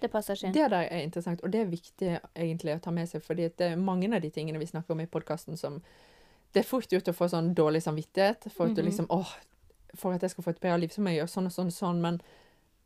det 0.00 0.10
passer 0.10 0.34
ikke 0.34 0.46
inn. 0.48 0.54
Det 0.56 0.70
der 0.72 0.88
er 0.88 1.02
interessant, 1.04 1.42
og 1.44 1.50
det 1.52 1.60
er 1.60 1.70
viktig 1.70 2.08
egentlig 2.34 2.74
å 2.76 2.80
ta 2.82 2.90
med 2.90 3.08
seg, 3.10 3.22
fordi 3.22 3.48
det 3.56 3.72
er 3.72 3.76
mange 3.76 4.08
av 4.14 4.20
de 4.24 4.30
tingene 4.30 4.58
vi 4.58 4.66
snakker 4.66 4.92
om 4.96 5.00
i 5.04 5.06
podkasten 5.06 5.56
som 5.58 5.82
Det 6.52 6.60
er 6.60 6.68
fort 6.68 6.90
gjort 6.92 7.06
å 7.08 7.14
få 7.16 7.28
sånn 7.32 7.54
dårlig 7.54 7.80
samvittighet 7.82 8.50
for 8.52 8.66
at 8.66 8.74
du 8.74 8.82
Mhm. 8.82 8.88
liksom 8.90 9.06
åh, 9.08 9.28
for 9.94 10.12
at 10.12 10.20
jeg 10.20 10.30
skal 10.30 10.44
få 10.44 10.50
et 10.50 10.60
bedre 10.60 10.80
liv, 10.80 10.88
så 10.92 11.00
må 11.00 11.08
jeg 11.08 11.20
gjøre 11.20 11.32
sånn 11.32 11.46
og 11.46 11.52
sånn 11.52 11.66
og 11.66 11.72
sånn, 11.72 12.00
men 12.02 12.20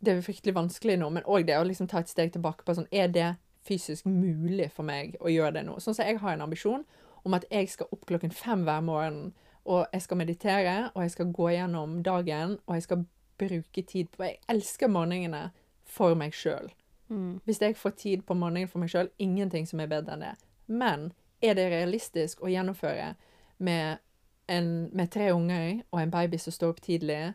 det 0.01 0.13
er 0.13 0.21
fryktelig 0.23 0.55
vanskelig 0.55 0.99
nå. 0.99 1.11
Men 1.13 1.23
òg 1.25 1.47
det 1.47 1.57
å 1.57 1.67
liksom 1.67 1.89
ta 1.89 1.99
et 1.99 2.07
steg 2.09 2.33
tilbake 2.33 2.63
på 2.65 2.75
sånn 2.77 2.87
Er 2.93 3.09
det 3.09 3.37
fysisk 3.65 4.05
mulig 4.07 4.71
for 4.71 4.85
meg 4.85 5.17
å 5.21 5.27
gjøre 5.27 5.53
det 5.55 5.65
nå? 5.67 5.77
Sånn 5.81 5.95
som 5.97 6.07
jeg 6.07 6.19
har 6.19 6.33
en 6.33 6.43
ambisjon 6.43 6.85
om 7.27 7.35
at 7.35 7.45
jeg 7.51 7.69
skal 7.73 7.91
opp 7.93 8.07
klokken 8.07 8.33
fem 8.35 8.63
hver 8.67 8.81
morgen, 8.87 9.35
og 9.67 9.87
jeg 9.93 10.03
skal 10.03 10.21
meditere, 10.21 10.75
og 10.95 11.03
jeg 11.03 11.11
skal 11.11 11.33
gå 11.35 11.51
gjennom 11.57 12.03
dagen, 12.07 12.59
og 12.67 12.75
jeg 12.75 12.83
skal 12.87 13.05
bruke 13.39 13.83
tid 13.83 14.07
på 14.15 14.23
Jeg 14.23 14.39
elsker 14.49 14.89
morgenene 14.89 15.51
for 15.85 16.15
meg 16.15 16.35
sjøl. 16.35 16.71
Mm. 17.09 17.41
Hvis 17.45 17.61
jeg 17.61 17.77
får 17.77 17.91
tid 17.91 18.23
på 18.27 18.35
morgenen 18.35 18.71
for 18.71 18.83
meg 18.83 18.91
sjøl, 18.91 19.11
ingenting 19.19 19.67
som 19.67 19.83
er 19.83 19.91
bedre 19.91 20.15
enn 20.15 20.25
det. 20.25 20.35
Men 20.67 21.11
er 21.43 21.59
det 21.59 21.69
realistisk 21.71 22.43
å 22.43 22.51
gjennomføre 22.51 23.15
med, 23.59 23.99
en, 24.47 24.71
med 24.95 25.11
tre 25.13 25.33
unger 25.35 25.83
og 25.91 26.01
en 26.01 26.15
baby 26.15 26.39
som 26.39 26.55
står 26.55 26.75
opp 26.75 26.81
tidlig, 26.83 27.35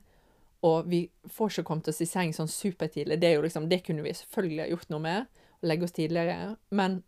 og 0.61 0.89
vi 0.89 1.05
får 1.25 1.51
ikke 1.51 1.67
kommet 1.67 1.87
oss 1.89 2.03
i 2.03 2.09
seng 2.09 2.35
sånn 2.37 2.51
supertidlig? 2.51 3.17
Det, 3.21 3.29
er 3.29 3.39
jo 3.39 3.45
liksom, 3.45 3.69
det 3.69 3.81
kunne 3.85 4.03
vi 4.05 4.13
selvfølgelig 4.13 4.63
ha 4.63 4.71
gjort 4.71 4.91
noe 4.93 5.03
med, 5.03 5.39
legge 5.65 5.87
oss 5.87 5.95
tidligere. 5.95 6.55
Men 6.69 7.01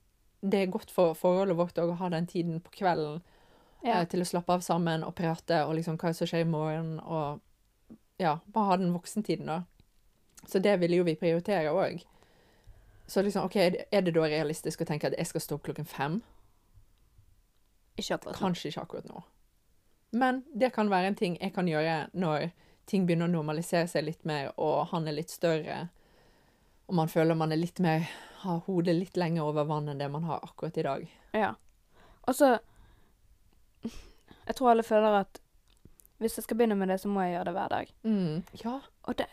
det 0.43 0.59
er 0.59 0.71
godt 0.71 0.91
for 0.91 1.13
forholdet 1.15 1.55
vårt 1.57 1.77
å 1.79 1.93
ha 1.95 2.09
den 2.11 2.25
tiden 2.27 2.59
på 2.61 2.71
kvelden 2.75 3.21
Ja. 3.83 4.01
eh, 4.01 4.05
til 4.07 4.21
å 4.21 4.25
slappe 4.27 4.53
av 4.53 4.59
sammen 4.63 5.03
og 5.03 5.15
prate 5.15 5.61
og 5.65 5.75
liksom 5.75 5.97
hva 5.97 6.13
som 6.13 6.27
skjer 6.27 6.41
i 6.43 6.49
morgen, 6.49 6.99
og 6.99 7.39
ja, 8.19 8.37
bare 8.47 8.65
ha 8.65 8.77
den 8.77 8.93
voksentiden, 8.93 9.45
da. 9.47 9.61
Så 10.47 10.59
det 10.59 10.77
vil 10.79 10.91
jo 10.97 11.03
vi 11.07 11.15
prioritere 11.15 11.71
òg. 11.71 12.03
Så 13.07 13.21
liksom, 13.23 13.45
OK, 13.45 13.55
er 13.91 14.01
det 14.01 14.13
da 14.15 14.21
realistisk 14.27 14.81
å 14.81 14.85
tenke 14.87 15.07
at 15.07 15.17
jeg 15.17 15.27
skal 15.27 15.41
stå 15.41 15.55
opp 15.55 15.63
klokken 15.67 15.85
fem? 15.87 16.21
Ikke 17.99 18.15
akkurat 18.15 18.35
nå. 18.35 18.39
Kanskje 18.39 18.69
ikke 18.71 18.81
akkurat 18.83 19.09
nå. 19.09 19.23
Men 20.11 20.43
det 20.55 20.71
kan 20.75 20.89
være 20.91 21.07
en 21.11 21.15
ting 21.19 21.37
jeg 21.41 21.53
kan 21.55 21.67
gjøre 21.67 22.09
når 22.13 22.51
ting 22.89 23.05
begynner 23.07 23.27
å 23.29 23.33
normalisere 23.33 23.87
seg 23.87 24.05
litt 24.05 24.25
mer, 24.27 24.51
og 24.57 24.87
han 24.91 25.07
er 25.07 25.15
litt 25.17 25.31
større, 25.31 25.89
og 26.87 26.95
man 26.95 27.07
føler 27.07 27.35
man 27.35 27.51
er 27.51 27.57
litt 27.61 27.79
mer 27.79 28.07
har 28.43 28.63
hodet 28.67 28.95
litt 28.97 29.17
lenger 29.19 29.47
over 29.49 29.67
vann 29.69 29.89
enn 29.91 30.01
det 30.01 30.09
man 30.11 30.27
har 30.27 30.43
akkurat 30.45 30.77
i 30.77 30.85
dag. 30.85 31.07
Ja. 31.33 31.53
Og 32.27 32.35
så 32.35 32.57
Jeg 33.83 34.55
tror 34.55 34.73
alle 34.73 34.83
føler 34.83 35.21
at 35.23 35.39
hvis 36.19 36.37
jeg 36.37 36.45
skal 36.45 36.57
begynne 36.57 36.75
med 36.79 36.87
det, 36.91 36.99
så 37.01 37.09
må 37.11 37.23
jeg 37.23 37.33
gjøre 37.33 37.45
det 37.49 37.53
hver 37.55 37.71
dag. 37.71 37.89
Mm. 38.03 38.43
Ja. 38.63 38.79
Og 39.03 39.17
det 39.17 39.27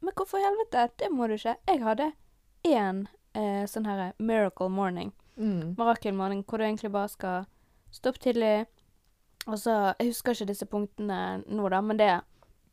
Men 0.00 0.14
hvorfor 0.16 0.38
i 0.38 0.44
helvete? 0.44 0.88
Det 0.98 1.10
må 1.10 1.26
du 1.26 1.34
ikke. 1.34 1.56
Jeg 1.68 1.82
hadde 1.82 2.12
én 2.66 3.06
eh, 3.34 3.64
sånn 3.70 3.86
her 3.86 4.12
miracle 4.18 4.68
morning. 4.70 5.12
Mm. 5.36 5.74
Mirakelmorgen, 5.78 6.44
hvor 6.46 6.58
du 6.58 6.64
egentlig 6.64 6.92
bare 6.92 7.08
skal 7.08 7.44
stå 7.90 8.12
opp 8.12 8.20
tidlig. 8.20 8.66
Og 9.46 9.58
så 9.58 9.94
Jeg 9.98 10.12
husker 10.12 10.32
ikke 10.32 10.50
disse 10.52 10.66
punktene 10.66 11.42
nå, 11.46 11.68
da, 11.68 11.80
men 11.80 11.98
det, 11.98 12.10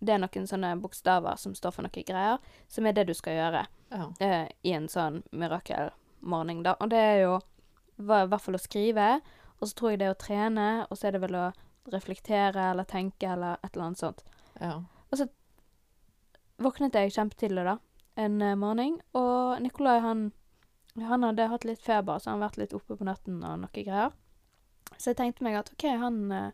det 0.01 0.13
er 0.15 0.19
noen 0.23 0.47
sånne 0.47 0.73
bokstaver 0.81 1.35
som 1.37 1.53
står 1.55 1.71
for 1.75 1.83
noen 1.83 2.05
greier, 2.07 2.37
som 2.67 2.85
er 2.87 2.93
det 2.95 3.07
du 3.07 3.13
skal 3.13 3.33
gjøre 3.35 3.65
Ja. 3.91 4.05
uh, 4.21 4.47
i 4.63 4.71
en 4.73 4.87
sånn 4.87 5.23
mirakelmorgen, 5.33 6.63
da. 6.63 6.75
Og 6.79 6.89
det 6.89 6.97
er 6.99 7.21
jo 7.23 7.39
hva- 7.99 8.23
i 8.23 8.27
hvert 8.31 8.41
fall 8.41 8.55
å 8.55 8.61
skrive, 8.63 9.21
og 9.59 9.67
så 9.67 9.73
tror 9.75 9.89
jeg 9.91 9.99
det 9.99 10.07
er 10.07 10.13
å 10.15 10.21
trene, 10.23 10.67
og 10.89 10.97
så 10.97 11.07
er 11.07 11.11
det 11.11 11.21
vel 11.21 11.35
å 11.35 11.51
reflektere 11.91 12.69
eller 12.71 12.83
tenke 12.85 13.27
eller 13.33 13.57
et 13.63 13.73
eller 13.75 13.85
annet 13.89 13.97
sånt. 14.05 14.23
ja. 14.61 14.79
Våknet 16.59 16.91
jeg 16.97 17.13
kjempetidlig 17.15 17.63
da, 17.63 17.77
en 18.19 18.41
uh, 18.43 18.55
morgen, 18.59 18.97
og 19.15 19.61
Nikolai 19.63 19.99
han, 20.03 20.25
han 20.99 21.23
hadde 21.23 21.45
hatt 21.47 21.63
litt 21.67 21.79
feber, 21.79 22.19
så 22.19 22.31
han 22.33 22.41
hadde 22.41 22.49
vært 22.49 22.57
litt 22.59 22.73
oppe 22.75 22.97
på 22.99 23.07
natten 23.07 23.37
og 23.47 23.61
noe 23.61 23.71
greier. 23.71 24.11
Så 24.97 25.11
jeg 25.13 25.19
tenkte 25.21 25.45
meg 25.47 25.55
at 25.55 25.69
ok, 25.71 25.85
han 26.01 26.17
eh, 26.35 26.49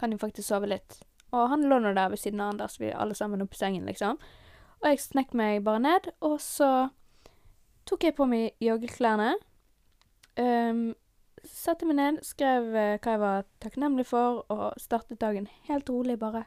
kan 0.00 0.10
jo 0.10 0.18
faktisk 0.18 0.48
sove 0.48 0.66
litt. 0.66 0.96
Og 1.34 1.48
han 1.50 1.64
lå 1.66 1.78
nå 1.82 1.92
der 1.96 2.12
ved 2.12 2.20
siden 2.22 2.40
av 2.40 2.54
Anders, 2.54 2.78
vi 2.80 2.92
alle 2.94 3.14
sammen 3.14 3.42
oppe 3.42 3.56
i 3.58 3.62
sengen, 3.62 3.88
liksom. 3.88 4.20
Og 4.82 4.90
jeg 4.90 5.02
snek 5.02 5.34
meg 5.34 5.64
bare 5.64 5.82
ned, 5.82 6.10
og 6.20 6.38
så 6.40 6.88
tok 7.88 8.04
jeg 8.04 8.16
på 8.18 8.26
meg 8.30 8.54
joggeklærne. 8.62 9.34
Um, 10.36 10.94
satte 11.46 11.88
meg 11.88 11.96
ned, 11.98 12.20
skrev 12.26 12.68
eh, 12.74 12.98
hva 13.00 13.14
jeg 13.14 13.22
var 13.22 13.46
takknemlig 13.62 14.06
for, 14.08 14.44
og 14.52 14.80
startet 14.80 15.20
dagen 15.22 15.48
helt 15.68 15.90
rolig, 15.90 16.18
bare 16.20 16.44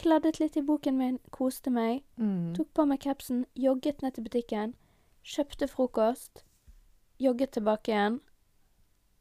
kladdet 0.00 0.40
litt 0.40 0.56
i 0.58 0.64
boken 0.64 0.98
min, 0.98 1.18
koste 1.34 1.70
meg. 1.70 2.02
Mm. 2.16 2.54
Tok 2.56 2.70
på 2.74 2.86
meg 2.90 3.02
capsen, 3.04 3.44
jogget 3.54 4.02
ned 4.02 4.16
til 4.16 4.26
butikken, 4.26 4.74
kjøpte 5.24 5.68
frokost, 5.70 6.44
jogget 7.22 7.54
tilbake 7.54 7.92
igjen, 7.92 8.20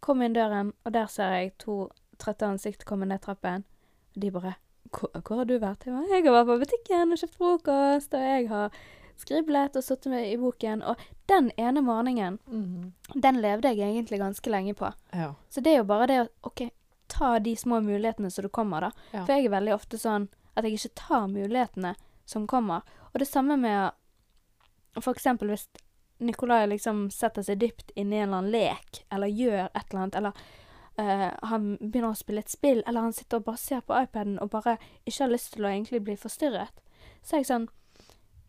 kom 0.04 0.22
inn 0.22 0.36
døren, 0.36 0.74
og 0.84 0.96
der 0.96 1.08
ser 1.12 1.38
jeg 1.38 1.54
to 1.62 1.78
trøtte 2.22 2.48
ansikt 2.48 2.86
komme 2.88 3.08
ned 3.10 3.24
trappen. 3.24 3.66
Og 4.14 4.22
de 4.22 4.32
bare 4.34 4.58
hvor, 4.94 5.10
'Hvor 5.14 5.38
har 5.38 5.46
du 5.46 5.60
vært?' 5.60 5.86
Jeg, 5.86 5.94
var, 5.94 6.04
'Jeg 6.10 6.26
har 6.26 6.34
vært 6.34 6.52
på 6.52 6.60
butikken 6.60 7.12
og 7.12 7.18
kjøpt 7.18 7.38
frokost, 7.38 8.14
og 8.14 8.22
jeg 8.22 8.48
har 8.50 8.72
skriblet 9.18 9.76
og 9.76 9.84
sittet 9.84 10.12
med 10.12 10.32
i 10.32 10.38
boken.' 10.38 10.84
Og 10.84 10.96
den 11.28 11.52
ene 11.58 11.82
morgenen, 11.82 12.40
Mm. 12.48 12.94
den 13.22 13.42
levde 13.42 13.68
jeg 13.74 13.78
egentlig 13.80 14.20
ganske 14.20 14.50
lenge 14.50 14.74
på. 14.74 14.94
Ja. 15.14 15.34
Så 15.50 15.62
det 15.62 15.74
er 15.74 15.78
jo 15.78 15.84
bare 15.84 16.08
det 16.08 16.20
å 16.22 16.30
OK, 16.44 16.70
ta 17.08 17.40
de 17.40 17.56
små 17.56 17.82
mulighetene 17.82 18.32
som 18.32 18.44
du 18.44 18.50
kommer, 18.50 18.80
da. 18.82 18.92
Ja. 19.14 19.26
For 19.26 19.34
jeg 19.34 19.46
er 19.46 19.50
veldig 19.60 19.74
ofte 19.74 19.98
sånn 19.98 20.30
at 20.56 20.64
jeg 20.64 20.74
ikke 20.74 20.96
tar 20.96 21.28
mulighetene 21.28 21.96
som 22.26 22.48
kommer. 22.48 22.82
Og 23.14 23.20
det 23.20 23.28
samme 23.28 23.58
med 23.58 23.92
eksempel 24.96 25.50
hvis 25.50 25.68
Nikolai 26.20 26.68
liksom 26.68 27.10
setter 27.12 27.44
seg 27.44 27.60
dypt 27.60 27.92
inn 27.96 28.14
i 28.14 28.18
en 28.18 28.30
eller 28.30 28.38
annen 28.38 28.52
lek, 28.52 29.04
eller 29.12 29.28
gjør 29.28 29.66
et 29.66 29.90
eller 29.90 30.02
annet, 30.04 30.16
eller 30.16 30.34
eh, 30.98 31.30
han 31.50 31.78
begynner 31.82 32.12
å 32.12 32.18
spille 32.18 32.40
et 32.40 32.50
spill, 32.50 32.84
eller 32.88 33.02
han 33.02 33.14
sitter 33.14 33.38
og 33.38 33.46
bare 33.46 33.58
ser 33.58 33.82
på 33.82 33.96
iPaden 34.04 34.40
og 34.42 34.50
bare 34.54 34.78
ikke 35.06 35.24
har 35.24 35.32
lyst 35.34 35.54
til 35.54 35.66
å 35.66 35.70
egentlig 35.72 36.04
bli 36.04 36.16
forstyrret, 36.16 36.82
så 37.24 37.36
er 37.36 37.40
jeg 37.44 37.48
sånn 37.50 37.70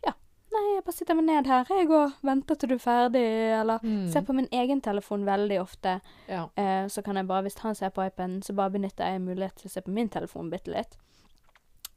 Ja, 0.05 0.13
nei, 0.53 0.75
jeg 0.75 0.83
bare 0.85 0.93
sitter 0.95 1.15
meg 1.15 1.25
ned 1.25 1.47
her, 1.47 1.65
jeg 1.69 1.89
og 1.89 2.11
venter 2.23 2.55
til 2.55 2.69
du 2.69 2.75
er 2.75 2.83
ferdig, 2.83 3.23
eller 3.61 3.79
Mm. 3.83 4.09
ser 4.11 4.21
på 4.21 4.33
min 4.35 4.47
egen 4.51 4.81
telefon 4.81 5.25
veldig 5.25 5.61
ofte. 5.61 6.01
ja. 6.27 6.47
Eh, 6.55 6.85
så 6.87 7.01
kan 7.03 7.15
jeg 7.15 7.27
bare, 7.27 7.41
hvis 7.43 7.57
han 7.59 7.75
ser 7.75 7.89
på 7.89 8.05
iPaden, 8.05 8.41
så 8.43 8.53
bare 8.55 8.69
benytter 8.71 9.05
jeg 9.11 9.21
mulighet 9.21 9.55
til 9.55 9.67
å 9.69 9.71
se 9.71 9.81
på 9.81 9.91
min 9.91 10.09
telefon 10.09 10.49
bitte 10.51 10.71
litt. 10.71 10.97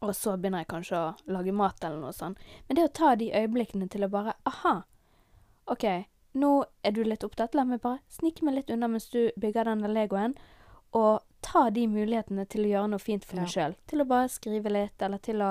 Og 0.00 0.14
så 0.14 0.36
begynner 0.38 0.58
jeg 0.60 0.68
kanskje 0.68 0.96
å 0.96 1.14
lage 1.26 1.52
mat 1.52 1.82
eller 1.84 1.98
noe 2.00 2.12
sånt. 2.12 2.38
Men 2.68 2.76
det 2.76 2.84
å 2.84 2.92
ta 2.92 3.14
de 3.16 3.32
øyeblikkene 3.32 3.88
til 3.90 4.04
å 4.04 4.08
bare 4.10 4.34
Aha, 4.46 4.84
OK, 5.66 6.06
nå 6.38 6.52
er 6.86 6.94
du 6.96 7.02
litt 7.04 7.24
opptatt. 7.26 7.54
La 7.58 7.64
meg 7.68 7.82
bare 7.84 8.00
snike 8.12 8.44
meg 8.46 8.54
litt 8.60 8.70
unna 8.70 8.88
mens 8.88 9.08
du 9.12 9.30
bygger 9.40 9.68
denne 9.70 9.90
legoen. 9.92 10.36
Og 10.96 11.20
ta 11.44 11.68
de 11.70 11.84
mulighetene 11.90 12.46
til 12.48 12.64
å 12.64 12.70
gjøre 12.72 12.92
noe 12.94 13.02
fint 13.02 13.24
for 13.26 13.36
meg 13.36 13.48
Ja. 13.48 13.52
sjøl. 13.54 13.76
Til 13.86 14.02
å 14.02 14.08
bare 14.08 14.30
skrive 14.32 14.72
litt, 14.72 15.02
eller 15.02 15.18
til 15.18 15.42
å 15.44 15.50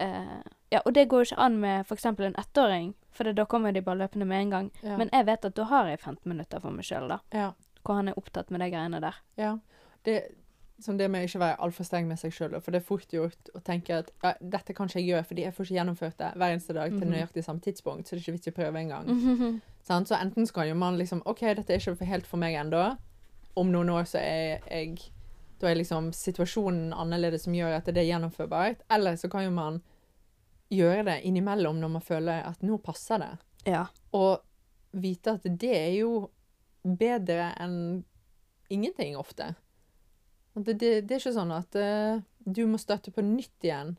uh, 0.00 0.42
Ja, 0.70 0.80
og 0.84 0.92
det 0.94 1.06
går 1.08 1.22
jo 1.22 1.28
ikke 1.30 1.42
an 1.44 1.60
med 1.62 1.86
f.eks. 1.86 2.04
en 2.06 2.34
ettåring, 2.40 2.94
for 3.14 3.32
da 3.32 3.44
kommer 3.46 3.72
de 3.72 3.80
bare 3.82 4.00
løpende 4.02 4.26
med 4.26 4.40
en 4.42 4.50
gang. 4.50 4.70
Ja. 4.82 4.96
Men 4.98 5.08
jeg 5.12 5.26
vet 5.26 5.44
at 5.44 5.54
da 5.54 5.64
har 5.70 5.86
jeg 5.86 6.00
15 6.00 6.28
minutter 6.28 6.60
for 6.60 6.74
meg 6.74 6.84
sjøl, 6.84 7.08
da 7.08 7.20
ja. 7.32 7.52
hvor 7.84 8.00
han 8.00 8.08
er 8.10 8.18
opptatt 8.18 8.50
med 8.50 8.60
de 8.60 8.70
greiene 8.72 9.00
der. 9.00 9.20
Ja. 9.38 9.52
Det, 10.04 10.16
sånn 10.82 10.96
det 10.98 11.06
med 11.10 11.22
å 11.22 11.28
ikke 11.28 11.38
være 11.38 11.58
altfor 11.62 11.84
streng 11.86 12.08
med 12.08 12.18
seg 12.18 12.32
sjøl, 12.34 12.60
for 12.60 12.70
det 12.74 12.80
er 12.82 12.86
fort 12.88 13.08
gjort 13.14 13.50
å 13.54 13.60
tenke 13.62 13.98
at 13.98 14.10
ja, 14.24 14.32
dette 14.40 14.74
kan 14.74 14.88
ikke 14.88 14.98
jeg 15.00 15.08
gjøre, 15.12 15.24
fordi 15.28 15.42
jeg 15.44 15.54
får 15.54 15.64
ikke 15.68 15.76
gjennomført 15.78 16.16
det 16.18 16.30
hver 16.34 16.50
eneste 16.54 16.74
dag 16.74 16.90
til 16.90 17.06
Mhm. 17.08 17.12
nøyaktig 17.14 17.44
samme 17.44 17.60
tidspunkt, 17.60 18.06
så 18.06 18.10
det 18.10 18.18
er 18.18 18.24
ikke 18.24 18.32
vits 18.38 18.46
i 18.46 18.50
å 18.50 18.54
prøve 18.58 18.80
engang. 18.82 19.60
Sant? 19.82 20.08
Så 20.08 20.16
enten 20.20 20.46
så 20.46 20.52
kan 20.54 20.68
jo 20.68 20.74
man 20.74 20.98
liksom 20.98 21.22
OK, 21.26 21.40
dette 21.54 21.70
er 21.70 21.78
ikke 21.78 22.04
helt 22.06 22.26
for 22.26 22.36
meg 22.38 22.54
ennå. 22.54 22.96
Om 23.56 23.70
noen 23.70 23.88
år 23.90 24.02
så 24.04 24.18
er 24.18 24.60
jeg 24.70 24.98
Da 25.60 25.68
er 25.70 25.76
liksom 25.76 26.10
situasjonen 26.12 26.92
annerledes 26.92 27.44
som 27.44 27.52
gjør 27.54 27.76
at 27.76 27.84
det 27.86 27.96
er 27.96 28.10
gjennomførbart. 28.18 28.76
Eller 28.90 29.14
så 29.16 29.30
kan 29.30 29.44
jo 29.44 29.50
man 29.50 29.80
gjøre 30.70 31.04
det 31.04 31.22
innimellom 31.24 31.78
når 31.80 31.88
man 31.90 32.02
føler 32.02 32.42
at 32.44 32.60
nå 32.62 32.76
passer 32.82 33.18
det. 33.18 33.38
Ja. 33.64 33.86
Og 34.12 34.40
vite 34.92 35.34
at 35.38 35.42
det 35.44 35.70
er 35.76 35.92
jo 36.00 36.28
bedre 36.84 37.54
enn 37.60 38.04
ingenting 38.68 39.16
ofte. 39.16 39.54
Det, 40.54 40.74
det, 40.78 40.90
det 41.08 41.16
er 41.16 41.22
ikke 41.22 41.34
sånn 41.34 41.54
at 41.54 41.76
uh, 41.78 42.20
du 42.46 42.64
må 42.70 42.78
starte 42.78 43.10
på 43.14 43.24
nytt 43.26 43.66
igjen 43.66 43.96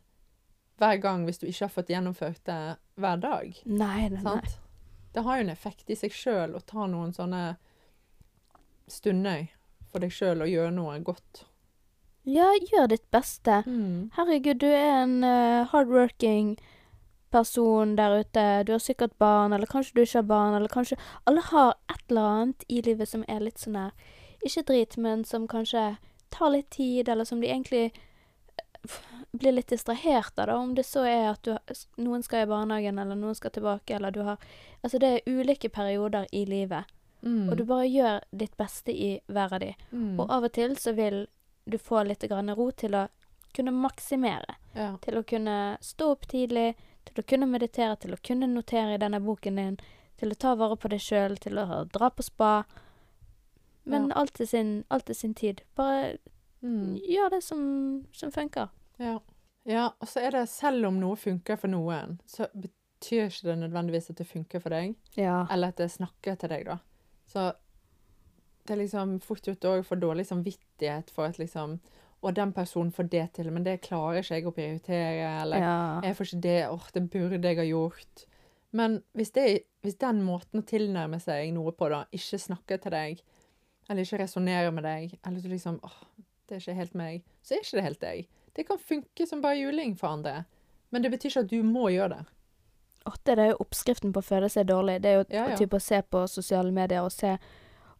hver 0.80 1.00
gang 1.00 1.24
hvis 1.24 1.40
du 1.40 1.46
ikke 1.48 1.66
har 1.66 1.72
fått 1.72 1.90
gjennomført 1.92 2.42
det 2.48 2.60
hver 3.00 3.20
dag. 3.20 3.60
Nei, 3.64 4.08
nei, 4.12 4.22
nei. 4.24 4.40
Det 5.16 5.24
har 5.24 5.38
jo 5.38 5.46
en 5.46 5.52
effekt 5.52 5.90
i 5.92 5.96
seg 5.96 6.12
sjøl 6.12 6.56
å 6.56 6.64
ta 6.64 6.84
noen 6.88 7.14
sånne 7.16 7.56
stunder 8.88 9.46
for 9.90 10.04
deg 10.04 10.12
sjøl 10.12 10.44
og 10.44 10.52
gjøre 10.52 10.74
noe 10.76 10.98
godt. 11.04 11.46
Ja, 12.26 12.50
gjør 12.58 12.90
ditt 12.90 13.06
beste. 13.14 13.62
Mm. 13.66 14.10
Herregud, 14.16 14.58
du 14.60 14.66
er 14.66 15.04
en 15.04 15.20
uh, 15.24 15.68
hardworking 15.70 16.56
person 17.30 17.94
der 17.96 18.18
ute. 18.20 18.64
Du 18.66 18.72
har 18.72 18.82
sikkert 18.82 19.14
barn, 19.18 19.52
eller 19.52 19.66
kanskje 19.70 19.94
du 19.94 20.02
ikke 20.02 20.18
har 20.18 20.28
barn, 20.28 20.54
eller 20.54 20.68
kanskje 20.68 20.98
Alle 21.26 21.40
har 21.40 21.76
et 21.90 22.02
eller 22.08 22.22
annet 22.22 22.64
i 22.68 22.80
livet 22.80 23.08
som 23.08 23.24
er 23.28 23.40
litt 23.40 23.62
sånn 23.62 23.78
her 23.78 23.92
Ikke 24.44 24.66
drit, 24.66 24.96
men 24.96 25.24
som 25.24 25.48
kanskje 25.48 25.96
tar 26.30 26.50
litt 26.50 26.70
tid, 26.70 27.08
eller 27.08 27.24
som 27.24 27.40
de 27.40 27.46
egentlig 27.48 27.92
eh, 28.58 28.96
blir 29.32 29.52
litt 29.52 29.68
distrahert 29.68 30.38
av, 30.38 30.46
da. 30.46 30.56
Om 30.56 30.74
det 30.74 30.84
så 30.86 31.04
er 31.06 31.30
at 31.30 31.42
du, 31.42 31.52
har- 31.52 31.84
noen 31.96 32.22
skal 32.22 32.42
i 32.44 32.46
barnehagen, 32.50 32.98
eller 32.98 33.14
noen 33.18 33.34
skal 33.34 33.50
tilbake, 33.50 33.94
eller 33.96 34.10
du 34.10 34.22
har 34.22 34.38
Altså, 34.84 34.98
det 35.02 35.08
er 35.08 35.30
ulike 35.40 35.68
perioder 35.68 36.26
i 36.32 36.44
livet, 36.46 36.84
Mm. 37.22 37.48
og 37.50 37.56
du 37.56 37.64
bare 37.64 37.88
gjør 37.88 38.20
ditt 38.36 38.56
beste 38.56 38.92
i 38.92 39.20
hver 39.26 39.52
av 39.52 39.60
de. 39.60 39.74
mm. 39.92 40.20
Og 40.20 40.30
av 40.30 40.44
og 40.44 40.52
til 40.52 40.76
så 40.76 40.92
vil 40.94 41.26
du 41.68 41.76
få 41.78 42.04
litt 42.06 42.20
grann 42.28 42.50
ro 42.54 42.70
til 42.70 42.92
å 42.94 43.08
kunne 43.54 43.72
maksimere. 43.72 44.54
ja. 44.76 44.96
Til 45.00 45.14
å 45.18 45.24
kunne 45.26 45.78
stå 45.80 46.10
opp 46.12 46.26
tidlig, 46.28 46.76
til 47.04 47.22
å 47.22 47.26
kunne 47.26 47.46
meditere, 47.48 47.96
til 47.98 48.12
å 48.12 48.20
kunne 48.22 48.46
notere 48.46 48.94
i 48.94 48.98
denne 48.98 49.18
boken 49.20 49.56
din, 49.56 49.78
til 50.18 50.30
å 50.30 50.34
ta 50.38 50.54
vare 50.54 50.76
på 50.76 50.88
deg 50.88 51.00
sjøl, 51.00 51.36
til 51.40 51.58
å 51.58 51.84
dra 51.90 52.10
på 52.10 52.22
spa. 52.22 52.64
Men 53.86 54.10
alt 54.18 54.34
til 54.34 54.48
sin, 54.50 54.72
alt 54.90 55.06
til 55.06 55.14
sin 55.14 55.34
tid. 55.34 55.62
Bare 55.78 56.16
Mm. 56.66 56.96
gjør 56.96 57.30
det 57.30 57.42
som, 57.44 58.06
som 58.12 58.32
funker. 58.32 58.68
Ja. 58.98 59.18
ja. 59.68 59.90
Og 60.00 60.08
så 60.08 60.24
er 60.24 60.34
det 60.34 60.48
selv 60.50 60.88
om 60.88 61.00
noe 61.00 61.18
funker 61.20 61.58
for 61.60 61.70
noen, 61.72 62.18
så 62.26 62.48
betyr 62.54 63.28
ikke 63.28 63.50
det 63.50 63.58
nødvendigvis 63.60 64.10
at 64.10 64.18
det 64.18 64.26
funker 64.26 64.62
for 64.64 64.74
deg. 64.74 64.96
Ja. 65.18 65.44
Eller 65.52 65.74
at 65.74 65.78
det 65.82 65.90
snakker 65.94 66.38
til 66.40 66.52
deg, 66.54 66.66
da. 66.66 66.78
Så 67.30 67.52
det 68.66 68.74
er 68.74 68.82
liksom 68.82 69.20
fort 69.22 69.46
gjort 69.46 69.68
òg 69.68 69.84
få 69.86 69.98
dårlig 70.00 70.26
samvittighet 70.26 71.12
for 71.14 71.28
at 71.30 71.38
liksom 71.38 71.78
og 72.24 72.32
den 72.34 72.50
personen 72.56 72.88
får 72.90 73.06
det 73.12 73.26
til, 73.36 73.50
men 73.52 73.62
det 73.62 73.82
klarer 73.84 74.22
ikke 74.22 74.34
jeg 74.34 74.46
å 74.48 74.52
prioritere. 74.56 75.26
Eller 75.42 75.60
ja. 75.62 75.76
jeg 76.02 76.16
får 76.16 76.26
ikke 76.26 76.42
det. 76.42 76.54
Åh, 76.72 76.86
det 76.94 77.02
burde 77.12 77.50
jeg 77.52 77.58
ha 77.60 77.66
gjort. 77.68 78.22
Men 78.74 78.96
hvis, 79.14 79.30
det, 79.36 79.44
hvis 79.84 79.98
den 80.00 80.22
måten 80.26 80.62
å 80.62 80.66
tilnærme 80.66 81.20
seg 81.22 81.52
noe 81.54 81.74
på, 81.76 81.90
da, 81.92 82.00
ikke 82.16 82.40
snakker 82.40 82.80
til 82.82 82.96
deg, 82.96 83.20
eller 83.88 84.02
ikke 84.02 84.18
resonnerer 84.22 84.72
med 84.72 84.84
deg, 84.84 85.18
eller 85.26 85.40
du 85.40 85.48
liksom 85.48 85.80
åh, 85.82 85.98
det 86.48 86.56
er 86.56 86.60
ikke 86.60 86.74
helt 86.80 86.94
meg, 86.94 87.22
så 87.42 87.54
er 87.54 87.62
ikke 87.64 87.76
det 87.80 87.84
helt 87.84 88.00
deg. 88.00 88.26
Det 88.56 88.66
kan 88.66 88.78
funke 88.78 89.26
som 89.28 89.42
bare 89.42 89.58
juling 89.60 89.96
for 89.98 90.08
andre, 90.08 90.44
men 90.90 91.02
det 91.02 91.10
betyr 91.12 91.30
ikke 91.30 91.44
at 91.44 91.50
du 91.50 91.62
må 91.62 91.88
gjøre 91.92 92.08
det. 92.16 92.24
Åtte, 93.06 93.36
det 93.36 93.38
er 93.44 93.50
jo 93.52 93.60
oppskriften 93.62 94.12
på 94.12 94.18
å 94.18 94.26
føle 94.26 94.48
seg 94.50 94.66
dårlig. 94.66 95.00
Det 95.02 95.10
er 95.10 95.14
jo 95.20 95.24
Ja, 95.30 95.48
ja. 95.52 95.56
typ 95.56 95.70
å 95.76 95.80
se 95.80 96.00
på 96.02 96.24
sosiale 96.28 96.72
medier 96.72 97.02
og 97.04 97.12
se 97.12 97.38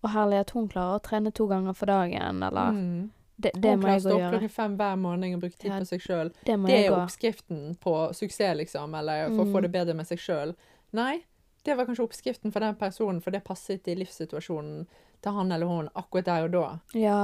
Å, 0.04 0.08
herlighet, 0.12 0.50
hun 0.52 0.68
klarer 0.68 0.98
å 0.98 1.02
trene 1.02 1.32
to 1.32 1.46
ganger 1.48 1.72
for 1.74 1.86
dagen, 1.86 2.42
eller 2.42 2.72
Mm. 2.72 3.10
Det, 3.38 3.50
det 3.54 3.70
Hun 3.70 3.80
må 3.80 3.86
klarer 3.86 3.96
å 3.96 4.00
stå 4.00 4.14
opp 4.16 4.32
klokken 4.32 4.50
fem 4.50 4.76
hver 4.78 4.96
morgen 4.96 5.34
og 5.34 5.40
bruke 5.40 5.56
tid 5.58 5.70
Ja, 5.70 5.78
på 5.80 5.86
seg 5.86 6.00
sjøl. 6.00 6.28
Det 6.44 6.56
Det 6.64 6.70
er 6.70 6.82
jeg 6.82 6.90
gå. 6.90 6.96
oppskriften 7.02 7.76
på 7.80 7.94
suksess, 8.14 8.56
liksom, 8.56 8.94
eller 8.98 9.28
for 9.28 9.44
å 9.44 9.46
Mm. 9.46 9.52
få 9.52 9.62
det 9.62 9.72
bedre 9.72 9.94
med 9.94 10.06
seg 10.06 10.18
sjøl. 10.18 10.54
Nei, 10.92 11.22
det 11.64 11.76
var 11.76 11.84
kanskje 11.86 12.04
oppskriften 12.08 12.52
for 12.52 12.60
den 12.60 12.74
personen, 12.76 13.20
for 13.22 13.30
det 13.30 13.44
passet 13.44 13.86
i 13.88 13.94
livssituasjonen 13.94 14.86
til 15.26 15.34
han 15.36 15.52
eller 15.52 15.66
hun 15.66 15.88
akkurat 15.98 16.28
der 16.30 16.46
og 16.46 16.52
da. 16.54 16.64
Ja. 16.94 17.20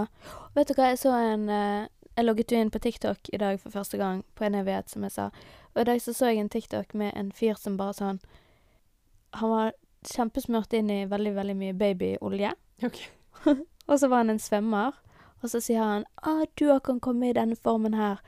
Vet 0.56 0.71
du 0.71 0.75
hva, 0.75 0.90
jeg 0.92 1.02
så 1.02 1.14
en 1.16 1.49
eh, 1.49 1.88
Jeg 2.12 2.26
logget 2.26 2.52
jo 2.52 2.59
inn 2.61 2.71
på 2.71 2.78
TikTok 2.78 3.30
i 3.32 3.38
dag 3.40 3.56
for 3.61 3.73
første 3.73 3.97
gang, 3.97 4.18
på 4.37 4.44
en 4.44 4.54
evighet, 4.54 4.90
som 4.90 5.02
jeg 5.06 5.15
sa. 5.15 5.30
Og 5.73 5.80
i 5.80 5.84
dag 5.88 6.02
så 6.02 6.12
så 6.12 6.28
jeg 6.28 6.43
en 6.43 6.50
TikTok 6.52 6.93
med 6.95 7.15
en 7.17 7.30
fyr 7.32 7.56
som 7.56 7.78
bare 7.78 7.95
sånn 7.97 8.19
Han 9.41 9.50
var 9.50 9.73
kjempesmurt 10.04 10.75
inn 10.76 10.91
i 10.91 11.06
veldig, 11.08 11.32
veldig 11.34 11.56
mye 11.56 11.73
babyolje. 11.78 12.52
Ok. 12.84 12.99
Og 13.88 13.99
så 13.99 14.08
var 14.08 14.26
han 14.26 14.30
en 14.30 14.38
svømmer, 14.38 14.93
og 15.43 15.50
så 15.50 15.60
sier 15.60 15.82
han 15.82 16.04
ah, 16.23 16.45
'Du 16.54 16.78
kan 16.84 17.00
komme 17.00 17.30
i 17.30 17.32
denne 17.32 17.56
formen 17.56 17.95
her 17.95 18.21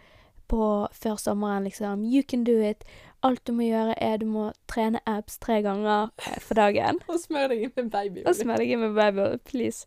på 0.49 0.89
før 0.93 1.17
sommeren', 1.17 1.65
liksom. 1.65 2.05
'You 2.05 2.23
can 2.23 2.45
do 2.45 2.53
it'. 2.53 2.85
Alt 3.23 3.47
du 3.47 3.53
må 3.53 3.63
gjøre, 3.63 3.95
er 4.03 4.17
du 4.17 4.27
må 4.27 4.53
trene 4.69 5.01
abs 5.07 5.39
tre 5.39 5.63
ganger 5.63 6.11
eh, 6.19 6.41
for 6.41 6.55
dagen. 6.55 7.01
Og 7.09 7.19
smør 7.21 7.49
deg 7.49 7.63
inn 7.63 7.73
med 7.77 7.91
baby. 7.91 8.25
Og 8.27 8.35
smør 8.35 8.57
deg 8.57 8.71
inn 8.71 8.81
med 8.81 8.95
baby, 8.95 9.39
please. 9.45 9.87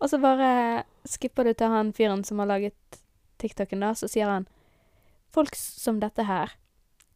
Og 0.00 0.10
så 0.10 0.18
bare 0.20 0.82
skipper 1.08 1.44
du 1.44 1.52
til 1.52 1.72
han 1.72 1.92
fyren 1.92 2.24
som 2.24 2.38
har 2.38 2.46
laget 2.46 3.00
TikToken, 3.38 3.80
da, 3.80 3.94
så 3.94 4.08
sier 4.08 4.28
han 4.28 4.46
Folk 5.34 5.56
som 5.56 5.98
dette 6.00 6.22
her, 6.28 6.52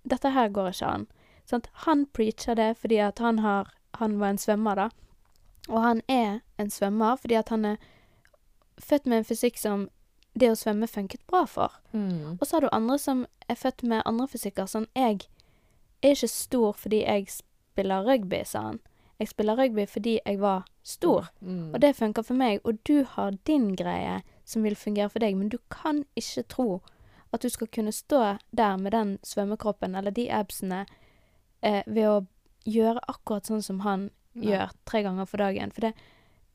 dette 0.02 0.30
her 0.34 0.48
går 0.48 0.72
ikke 0.72 0.86
an. 0.86 1.06
Sånn, 1.46 1.62
Han 1.84 2.06
preacher 2.06 2.54
det 2.54 2.76
fordi 2.80 2.98
at 2.98 3.18
han 3.18 3.38
har 3.38 3.70
Han 4.00 4.18
var 4.18 4.28
en 4.28 4.38
svømmer, 4.38 4.74
da. 4.74 4.88
Og 5.68 5.82
han 5.82 6.02
er 6.08 6.40
en 6.58 6.70
svømmer 6.70 7.16
fordi 7.16 7.34
at 7.34 7.48
han 7.48 7.64
er 7.64 7.76
født 8.78 9.06
med 9.06 9.18
en 9.18 9.24
fysikk 9.24 9.58
som 9.58 9.88
det 10.40 10.52
å 10.52 10.58
svømme 10.58 10.88
funket 10.90 11.24
bra 11.30 11.44
for. 11.46 11.74
Mm. 11.92 12.36
Og 12.38 12.44
så 12.46 12.56
har 12.56 12.66
du 12.66 12.72
andre 12.72 12.98
som 12.98 13.26
er 13.48 13.58
født 13.58 13.82
med 13.82 14.04
andre 14.06 14.28
fysikker. 14.30 14.68
Sånn, 14.70 14.88
jeg 14.96 15.26
er 16.02 16.14
ikke 16.16 16.30
stor 16.30 16.76
fordi 16.78 17.02
jeg 17.04 17.28
spiller 17.32 18.06
rugby, 18.06 18.42
sa 18.46 18.68
han. 18.70 18.80
Jeg 19.18 19.32
spiller 19.32 19.58
rugby 19.58 19.86
fordi 19.90 20.18
jeg 20.20 20.40
var 20.40 20.66
stor. 20.86 21.32
Mm. 21.40 21.74
Og 21.74 21.80
det 21.82 21.96
funker 21.98 22.22
for 22.22 22.38
meg, 22.38 22.60
og 22.64 22.78
du 22.86 23.02
har 23.04 23.34
din 23.46 23.72
greie 23.76 24.20
som 24.48 24.64
vil 24.64 24.76
fungere 24.78 25.10
for 25.12 25.24
deg, 25.24 25.36
men 25.36 25.50
du 25.52 25.58
kan 25.70 26.04
ikke 26.16 26.46
tro 26.48 26.68
at 27.34 27.42
du 27.42 27.50
skal 27.52 27.68
kunne 27.68 27.92
stå 27.92 28.38
der 28.50 28.76
med 28.76 28.92
den 28.92 29.18
svømmekroppen 29.22 29.94
eller 29.94 30.14
de 30.14 30.30
absene 30.32 30.86
eh, 31.60 31.82
ved 31.86 32.06
å 32.08 32.20
gjøre 32.68 33.02
akkurat 33.08 33.48
sånn 33.48 33.64
som 33.64 33.82
han 33.84 34.08
Nei. 34.32 34.52
gjør 34.52 34.72
tre 34.88 35.02
ganger 35.04 35.28
for 35.28 35.42
dagen. 35.42 35.74
For 35.74 35.88
det, 35.88 35.92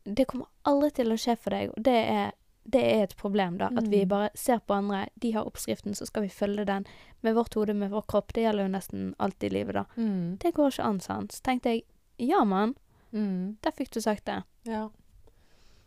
det 0.06 0.28
kommer 0.32 0.50
aldri 0.68 0.90
til 0.98 1.14
å 1.14 1.20
skje 1.20 1.38
for 1.40 1.56
deg, 1.56 1.74
og 1.76 1.86
det 1.86 2.00
er, 2.00 2.34
det 2.70 2.82
er 2.84 3.04
et 3.04 3.16
problem, 3.18 3.58
da. 3.58 3.68
At 3.78 3.88
vi 3.90 4.04
Mm. 4.06 4.08
bare 4.10 4.30
ser 4.36 4.60
på 4.60 4.74
andre, 4.74 5.08
de 5.20 5.32
har 5.32 5.44
oppskriften, 5.46 5.94
så 5.96 6.06
skal 6.08 6.24
vi 6.24 6.30
følge 6.30 6.66
den 6.66 6.86
med 7.22 7.36
vårt 7.36 7.54
hode, 7.54 7.74
med 7.74 7.92
vår 7.92 8.02
kropp. 8.08 8.34
Det 8.34 8.44
gjelder 8.44 8.64
jo 8.64 8.72
nesten 8.72 9.16
alt 9.20 9.44
i 9.44 9.50
livet, 9.50 9.74
da. 9.74 9.86
Mm. 9.98 10.38
Det 10.40 10.54
går 10.54 10.68
ikke 10.72 10.84
an, 10.86 11.00
sant. 11.00 11.32
Så 11.32 11.42
tenkte 11.42 11.70
jeg, 11.74 11.84
ja 12.20 12.44
mann, 12.44 12.76
Mm. 13.14 13.58
der 13.62 13.72
fikk 13.72 13.92
du 13.92 14.00
sagt 14.02 14.26
det. 14.26 14.44
Ja. 14.66 14.90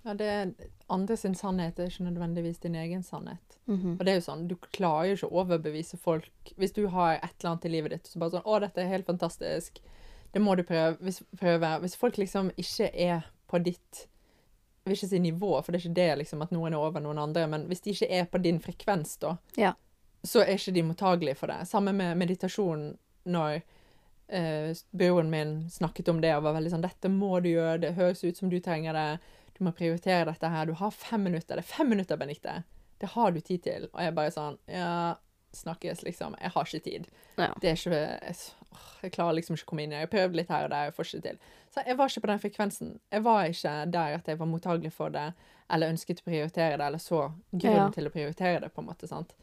ja, 0.05 0.15
det 0.15 0.27
er 0.27 0.53
andre 0.91 1.17
sin 1.17 1.35
sannhet, 1.35 1.79
er 1.81 1.87
ikke 1.91 2.05
nødvendigvis 2.13 2.61
din 2.61 2.75
egen 2.77 3.03
sannhet. 3.03 3.39
Mhm. 3.67 3.93
Og 3.99 4.05
det 4.05 4.09
er 4.09 4.21
jo 4.21 4.33
sånn, 4.33 4.47
du 4.47 4.55
klarer 4.57 5.09
jo 5.09 5.15
ikke 5.17 5.31
å 5.33 5.45
overbevise 5.45 5.99
folk 5.99 6.31
hvis 6.57 6.73
du 6.75 6.87
har 6.89 7.15
et 7.17 7.33
eller 7.41 7.51
annet 7.57 7.65
i 7.65 7.69
livet 7.69 7.91
ditt, 7.91 8.05
så 8.07 8.19
bare 8.21 8.31
sånn, 8.31 8.45
å, 8.45 8.61
dette 8.61 8.79
er 8.79 8.87
helt 8.93 9.07
fantastisk, 9.07 9.81
det 10.33 10.43
må 10.43 10.55
du 10.57 10.63
prøve. 10.63 10.97
Hvis, 11.01 11.23
prøve. 11.37 11.81
hvis 11.81 11.97
folk 11.97 12.15
liksom 12.17 12.51
ikke 12.57 12.91
er 12.95 13.25
på 13.49 13.59
ditt, 13.65 14.07
jeg 14.87 14.93
vil 14.93 14.97
ikke 15.01 15.09
si 15.11 15.19
nivå, 15.19 15.49
for 15.65 15.73
det 15.73 15.81
er 15.81 15.89
ikke 15.89 15.95
det 15.99 16.19
liksom 16.23 16.43
at 16.47 16.53
noen 16.55 16.73
er 16.73 16.79
over 16.79 17.03
noen 17.03 17.19
andre, 17.19 17.47
men 17.51 17.65
hvis 17.67 17.81
de 17.83 17.91
ikke 17.91 18.09
er 18.21 18.29
på 18.31 18.39
din 18.43 18.61
frekvens 18.63 19.17
da, 19.19 19.37
Ja. 19.59 19.73
så 20.25 20.45
er 20.45 20.55
ikke 20.55 20.73
de 20.77 20.83
mottagelige 20.87 21.37
for 21.37 21.51
det. 21.51 21.67
Samme 21.67 21.93
med 21.93 22.17
meditasjon, 22.17 22.97
når 23.27 23.63
eh, 24.29 24.71
broren 24.91 25.31
min 25.31 25.57
snakket 25.71 26.09
om 26.09 26.21
det 26.23 26.33
og 26.37 26.43
var 26.47 26.55
veldig 26.55 26.71
sånn, 26.71 26.87
dette 26.87 27.11
må 27.11 27.41
du 27.43 27.49
gjøre, 27.51 27.81
det 27.83 27.95
høres 27.99 28.23
ut 28.25 28.37
som 28.39 28.49
du 28.51 28.61
trenger 28.61 28.93
det, 28.95 29.09
du 29.59 29.65
må 29.65 29.73
prioritere 29.75 30.25
dette 30.31 30.49
her, 30.53 30.67
du 30.67 30.73
har 30.79 30.91
fem 30.95 31.23
minutter, 31.27 31.57
det 31.59 31.65
er 31.65 31.71
fem 31.77 31.89
minutter, 31.91 32.17
Benedikte. 32.21 32.63
Det 32.99 33.11
har 33.13 33.31
du 33.33 33.41
tid 33.41 33.63
til. 33.63 33.89
Og 33.93 34.01
jeg 34.03 34.15
bare 34.15 34.31
sånn, 34.33 34.59
ja, 34.71 35.15
snakkes 35.57 36.03
liksom, 36.05 36.35
jeg 36.41 36.51
har 36.55 36.65
ikke 36.71 36.85
tid. 36.85 37.07
Ja. 37.41 37.51
Det 37.61 37.71
er 37.71 37.77
ikke, 37.81 38.35
jeg, 39.03 39.13
klarer 39.13 39.35
liksom 39.39 39.55
ikke 39.57 39.65
å 39.67 39.71
komme 39.71 39.83
inn 39.85 39.93
i 39.93 39.95
det. 39.97 40.01
Jeg 40.01 40.09
har 40.09 40.13
prøvd 40.15 40.37
litt 40.41 40.49
her 40.53 40.65
og 40.65 40.71
der, 40.71 40.85
jeg 40.91 40.95
får 40.97 41.09
ikke 41.11 41.23
til. 41.29 41.39
Så 41.75 41.83
jeg 41.87 41.97
var 41.99 42.09
ikke 42.13 42.21
på 42.25 42.31
den 42.33 42.43
frekvensen. 42.45 42.91
Jeg 43.13 43.25
var 43.27 43.45
ikke 43.51 43.75
der 43.93 44.15
at 44.19 44.29
jeg 44.29 44.39
var 44.41 44.47
mottagelig 44.51 44.93
for 44.93 45.09
det, 45.15 45.27
eller 45.71 45.93
ønsket 45.95 46.21
å 46.23 46.29
prioritere 46.31 46.77
det, 46.79 46.87
eller 46.87 46.99
så 47.03 47.21
grunn 47.53 47.77
Ja. 47.77 47.89
til 47.91 48.07
å 48.07 48.13
prioritere 48.15 48.61
det, 48.61 48.73
på 48.75 48.81
en 48.85 48.87
måte, 48.89 49.09
sant? 49.09 49.35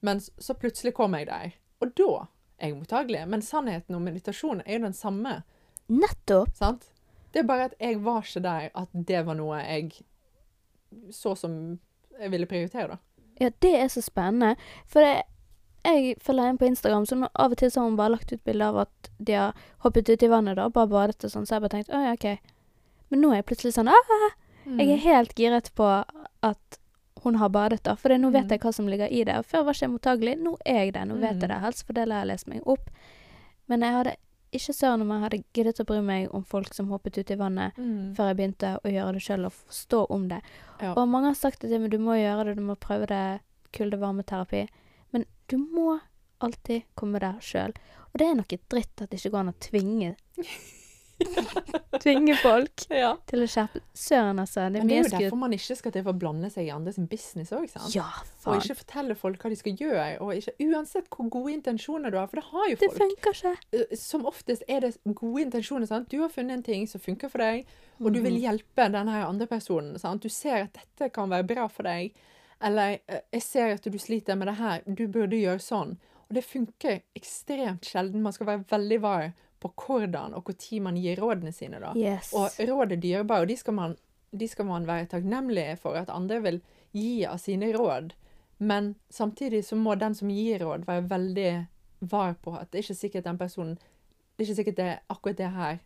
Men 0.00 0.20
så 0.20 0.54
plutselig 0.54 0.94
kom 0.94 1.14
jeg 1.14 1.26
der, 1.26 1.52
og 1.80 1.94
da 1.94 2.26
er 2.58 2.68
jeg 2.68 2.76
mottagelig. 2.78 3.24
Men 3.28 3.42
sannheten 3.42 3.94
om 3.94 4.02
meditasjon 4.04 4.62
er 4.66 4.78
jo 4.78 4.84
den 4.86 4.92
samme, 4.94 5.42
Nettopp! 5.88 6.54
sant? 6.54 6.88
Det 7.32 7.40
er 7.40 7.46
bare 7.48 7.64
at 7.70 7.74
jeg 7.80 8.00
var 8.04 8.22
ikke 8.22 8.42
der 8.42 8.70
at 8.74 8.88
det 8.92 9.26
var 9.26 9.34
noe 9.34 9.56
jeg 9.62 9.92
så 11.10 11.34
som 11.36 11.78
jeg 12.20 12.30
ville 12.32 12.46
prioritere, 12.46 12.88
da. 12.88 12.98
Ja, 13.40 13.50
det 13.62 13.74
er 13.78 13.88
så 13.92 14.02
spennende. 14.02 14.56
For 14.86 15.00
det, 15.04 15.22
jeg 15.94 16.16
følger 16.22 16.48
en 16.52 16.58
på 16.58 16.66
Instagram 16.68 17.06
som 17.06 17.24
av 17.24 17.52
og 17.52 17.56
til 17.56 17.70
så 17.70 17.80
har 17.80 17.88
hun 17.88 17.96
bare 17.96 18.10
lagt 18.16 18.32
ut 18.32 18.44
bilder 18.44 18.68
av 18.68 18.76
at 18.86 19.10
de 19.18 19.32
har 19.32 19.54
hoppet 19.84 20.08
ut 20.08 20.22
i 20.22 20.28
vannet 20.28 20.56
da, 20.56 20.68
bare 20.68 20.88
badet 20.88 21.24
og 21.24 21.30
sånn, 21.30 21.46
så 21.46 21.56
jeg 21.56 21.62
bare 21.64 21.74
tenkte 21.76 21.94
å 21.96 22.02
ja, 22.04 22.12
OK. 22.12 22.38
Men 23.10 23.20
nå 23.22 23.30
er 23.32 23.40
jeg 23.42 23.46
plutselig 23.46 23.74
sånn 23.78 23.88
ah, 23.88 24.28
Mm. 24.68 24.80
Jeg 24.80 24.90
er 24.92 24.96
helt 25.00 25.30
giret 25.34 25.70
på 25.74 25.84
at 26.44 26.78
hun 27.24 27.36
har 27.40 27.48
badet, 27.48 27.82
da. 27.84 27.94
For 27.96 28.10
nå 28.10 28.30
vet 28.30 28.44
Mm. 28.44 28.50
jeg 28.50 28.60
hva 28.60 28.72
som 28.74 28.86
ligger 28.86 29.08
i 29.10 29.24
det. 29.24 29.38
Og 29.38 29.46
før 29.46 29.64
var 29.64 29.72
ikke 29.72 29.86
jeg 29.86 29.90
mottagelig. 29.94 30.34
Nå 30.38 30.56
er 30.66 30.84
jeg 30.84 30.92
det. 30.92 31.04
Nå 31.08 31.14
vet 31.14 31.36
Mm. 31.36 31.40
jeg 31.40 31.48
det. 31.48 31.60
helst, 31.62 31.86
for 31.86 31.92
det 31.94 32.04
lar 32.08 32.18
jeg 32.20 32.26
lese 32.28 32.48
meg 32.48 32.62
opp. 32.66 32.90
Men 33.66 33.80
jeg 33.80 33.92
hadde 33.92 34.16
ikke 34.52 34.74
søren 34.74 35.00
om 35.00 35.08
jeg 35.08 35.20
hadde 35.22 35.44
giddet 35.54 35.80
å 35.80 35.86
bry 35.86 36.00
meg 36.02 36.28
om 36.34 36.44
folk 36.44 36.74
som 36.74 36.88
hoppet 36.88 37.16
ut 37.18 37.30
i 37.30 37.34
vannet 37.36 37.72
Mm. 37.78 38.14
før 38.14 38.28
jeg 38.28 38.36
begynte 38.36 38.78
å 38.84 38.92
gjøre 38.92 39.12
det 39.14 39.22
sjøl 39.22 39.46
og 39.46 39.52
forstå 39.52 40.06
om 40.10 40.28
det. 40.28 40.42
Ja. 40.82 40.92
Og 40.92 41.08
mange 41.08 41.26
har 41.28 41.34
sagt 41.34 41.60
det 41.60 41.70
til 41.70 41.80
meg, 41.80 41.90
du 41.90 41.98
må 41.98 42.12
gjøre 42.20 42.44
det, 42.44 42.56
du 42.56 42.62
må 42.62 42.76
prøve 42.76 43.06
det, 43.06 43.40
kulde-varmeterapi. 43.72 44.68
Du 45.48 45.56
må 45.58 45.98
alltid 46.40 46.84
komme 46.94 47.18
der 47.20 47.38
sjøl. 47.40 47.72
Og 48.12 48.18
det 48.20 48.26
er 48.28 48.34
noe 48.38 48.58
dritt 48.68 49.02
at 49.02 49.10
det 49.10 49.18
ikke 49.20 49.30
går 49.34 49.40
an 49.46 49.52
å 49.54 49.58
tvinge 49.60 50.16
Tvinge 51.98 52.36
folk 52.38 52.84
Ja. 52.94 53.16
til 53.26 53.42
å 53.42 53.46
skjerpe 53.50 53.80
Søren, 53.98 54.38
altså. 54.38 54.68
Det 54.70 54.78
er 54.78 54.84
Men 54.84 54.86
det 54.88 54.94
er 54.94 55.02
jo 55.02 55.08
skutt. 55.08 55.18
derfor 55.24 55.38
man 55.40 55.52
ikke 55.56 55.76
skal 55.76 55.92
til 55.92 56.04
for 56.06 56.12
å 56.14 56.18
blande 56.20 56.50
seg 56.54 56.68
i 56.68 56.70
andres 56.70 56.98
business 57.10 57.50
òg? 57.50 57.66
Ja, 57.94 58.06
Og 58.46 58.60
ikke 58.62 58.76
fortelle 58.78 59.16
folk 59.18 59.42
hva 59.42 59.50
de 59.50 59.56
skal 59.58 59.74
gjøre, 59.74 60.04
ikke, 60.38 60.54
uansett 60.68 61.08
hvor 61.10 61.28
gode 61.34 61.52
intensjoner 61.56 62.12
du 62.14 62.18
har, 62.20 62.28
for 62.30 62.36
det 62.38 62.44
har 62.52 62.68
jo 62.70 62.76
Det 62.76 62.92
folk. 62.92 63.02
funker 63.02 63.34
ikke. 63.34 63.56
Eh, 63.90 63.96
Som 63.96 64.26
oftest 64.26 64.62
er 64.68 64.80
det 64.80 64.96
gode 65.12 65.42
intensjoner. 65.42 65.88
sant? 65.88 66.08
Du 66.08 66.20
har 66.20 66.28
funnet 66.28 66.52
en 66.52 66.62
ting 66.62 66.86
som 66.86 67.00
funker 67.00 67.28
for 67.28 67.38
deg, 67.38 67.66
og 68.00 68.12
du 68.12 68.20
vil 68.22 68.34
Mhm. 68.38 68.42
hjelpe 68.42 68.92
denne 68.92 69.26
andre 69.26 69.46
personen. 69.48 69.98
sant? 69.98 70.22
Du 70.22 70.28
ser 70.28 70.62
at 70.62 70.72
dette 70.72 71.12
kan 71.12 71.28
være 71.28 71.46
bra 71.46 71.66
for 71.66 71.82
deg, 71.82 72.12
eller 72.60 72.98
eh, 73.06 73.20
'jeg 73.32 73.42
ser 73.42 73.74
at 73.74 73.84
du 73.84 73.98
sliter 73.98 74.34
med 74.36 74.48
det 74.48 74.54
her, 74.54 74.80
du 74.86 75.06
burde 75.08 75.36
gjøre 75.36 75.58
sånn'. 75.58 75.96
Og 76.28 76.34
det 76.34 76.44
funker 76.44 77.00
ekstremt 77.16 77.84
sjelden. 77.84 78.22
Man 78.22 78.32
skal 78.32 78.46
være 78.46 78.64
veldig 78.70 79.00
var 79.00 79.32
på 79.60 79.72
hvordan 79.74 80.34
og 80.34 80.44
når 80.48 80.82
man 80.82 80.96
gir 80.96 81.16
rådene 81.16 81.52
sine. 81.52 81.80
da. 81.80 81.92
Yes. 81.96 82.32
Og 82.32 82.50
råd 82.58 82.92
er 82.92 82.96
dyrebare, 82.96 83.40
og 83.40 83.48
de 83.48 83.56
skal, 83.56 83.74
man, 83.74 83.96
de 84.30 84.48
skal 84.48 84.66
man 84.66 84.86
være 84.86 85.06
takknemlig 85.06 85.78
for 85.78 85.94
at 85.94 86.10
andre 86.10 86.42
vil 86.42 86.60
gi 86.92 87.24
av 87.26 87.38
sine 87.38 87.72
råd. 87.72 88.12
Men 88.58 88.94
samtidig 89.10 89.64
så 89.64 89.76
må 89.76 89.94
den 89.94 90.14
som 90.14 90.30
gir 90.30 90.58
råd, 90.58 90.86
være 90.86 91.10
veldig 91.10 91.66
var 92.00 92.34
på 92.34 92.54
at 92.54 92.70
det 92.70 92.78
er 92.78 92.82
ikke 92.82 92.94
sikkert 92.94 93.24
den 93.24 93.38
personen 93.38 93.78
Det 94.36 94.44
er 94.44 94.50
ikke 94.50 94.54
sikkert 94.54 94.76
det 94.76 94.84
er 94.84 94.98
akkurat 95.10 95.38
det 95.38 95.50
her 95.50 95.78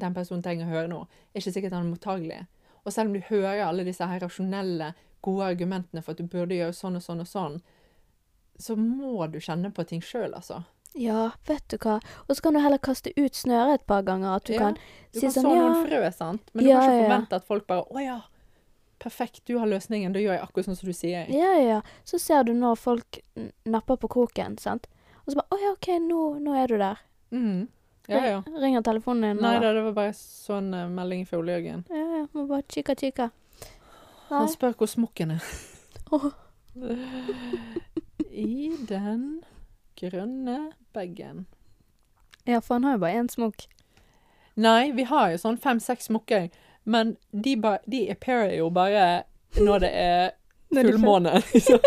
den 0.00 0.14
personen 0.14 0.42
trenger 0.42 0.64
å 0.64 0.70
høre 0.70 0.88
nå. 0.88 1.02
Det 1.04 1.36
er 1.36 1.42
ikke 1.42 1.52
sikkert 1.52 1.74
han 1.76 1.86
er 1.86 1.90
mottagelig. 1.90 2.38
Og 2.84 2.92
selv 2.92 3.10
om 3.10 3.16
du 3.18 3.26
hører 3.28 3.66
alle 3.66 3.84
disse 3.84 4.06
her 4.06 4.22
rasjonelle, 4.22 4.94
gode 5.22 5.44
argumentene 5.44 6.02
for 6.02 6.12
at 6.12 6.18
du 6.18 6.24
burde 6.24 6.54
gjøre 6.54 6.72
sånn 6.76 6.96
og 6.96 7.02
sånn 7.02 7.20
og 7.20 7.26
sånn, 7.26 7.60
så 8.58 8.76
må 8.76 9.26
du 9.30 9.38
kjenne 9.38 9.70
på 9.74 9.84
ting 9.86 10.00
sjøl, 10.02 10.32
altså. 10.34 10.64
Ja, 10.98 11.30
vet 11.46 11.62
du 11.68 11.76
hva. 11.78 11.98
Og 12.28 12.34
så 12.36 12.42
kan 12.42 12.54
du 12.54 12.60
heller 12.60 12.78
kaste 12.78 13.12
ut 13.16 13.32
snøret 13.36 13.74
et 13.74 13.86
par 13.86 14.02
ganger. 14.02 14.36
At 14.36 14.44
du 14.44 14.54
Ja. 14.54 14.58
kan 14.58 14.74
Du 15.12 15.20
kan 15.20 15.30
kan 15.30 15.30
sånn 15.30 15.44
så 15.44 15.54
ja, 15.54 15.62
noen 15.68 15.86
frø, 15.86 16.12
sant? 16.12 16.50
Men 16.54 16.64
du 16.64 16.70
Ja, 16.70 16.80
kan 16.80 16.88
ikke 16.88 16.94
ja, 16.96 17.02
ja. 17.02 17.08
forvente 17.08 17.32
at 17.36 17.44
folk 17.44 17.66
bare 17.66 17.84
'Å 17.84 18.04
ja, 18.04 18.20
perfekt, 18.98 19.44
du 19.44 19.58
har 19.58 19.66
løsningen. 19.66 20.12
Da 20.12 20.18
gjør 20.18 20.34
jeg 20.38 20.42
akkurat 20.42 20.64
sånn 20.66 20.76
som 20.76 20.86
du 20.88 20.92
sier'. 20.92 21.28
Ja, 21.28 21.52
ja, 21.54 21.62
ja. 21.68 21.80
Så 22.04 22.18
ser 22.18 22.42
du 22.44 22.52
når 22.52 22.76
folk 22.78 23.20
napper 23.66 23.96
på 23.96 24.08
kroken, 24.08 24.58
sant. 24.58 24.86
Og 25.26 25.32
så 25.32 25.36
bare 25.36 25.48
'Å 25.52 25.60
ja, 25.62 25.70
OK, 25.72 25.86
nå, 26.00 26.40
nå 26.40 26.54
er 26.56 26.66
du 26.66 26.78
der'. 26.78 26.98
Mhm. 27.32 27.68
Ja, 28.08 28.24
ja. 28.24 28.40
Ringer 28.58 28.80
telefonen 28.82 29.20
din? 29.36 29.42
Nei 29.42 29.58
da, 29.60 29.72
det 29.74 29.82
var 29.84 29.92
bare 29.92 30.12
sånn 30.14 30.72
uh, 30.74 30.88
melding 30.88 31.26
fra 31.26 31.38
Ole-Jørgen. 31.38 31.84
Ja, 31.90 32.16
ja. 32.18 32.26
Må 32.34 32.48
bare 32.48 32.62
kikka, 32.62 32.94
kikka. 32.96 33.30
Nei. 34.30 34.38
Han 34.42 34.48
spør 34.52 34.74
hvor 34.76 34.86
smokken 34.90 35.30
er. 35.38 35.44
I 38.30 38.72
den 38.88 39.42
grønne 40.00 40.58
bagen. 40.94 41.46
Ja, 42.46 42.58
for 42.60 42.74
han 42.78 42.84
har 42.84 42.92
jo 42.96 43.02
bare 43.02 43.20
én 43.22 43.28
smokk. 43.32 43.66
Nei, 44.58 44.90
vi 44.96 45.04
har 45.06 45.30
jo 45.32 45.40
sånn 45.42 45.58
fem-seks 45.60 46.08
smokker, 46.08 46.48
men 46.88 47.16
de, 47.32 47.54
ba, 47.60 47.76
de 47.86 48.06
appearer 48.10 48.56
jo 48.58 48.70
bare 48.74 49.24
når 49.60 49.84
det 49.84 49.90
er 49.94 50.30
det 50.74 50.84
fullmåne. 50.86 51.36
liksom. 51.52 51.78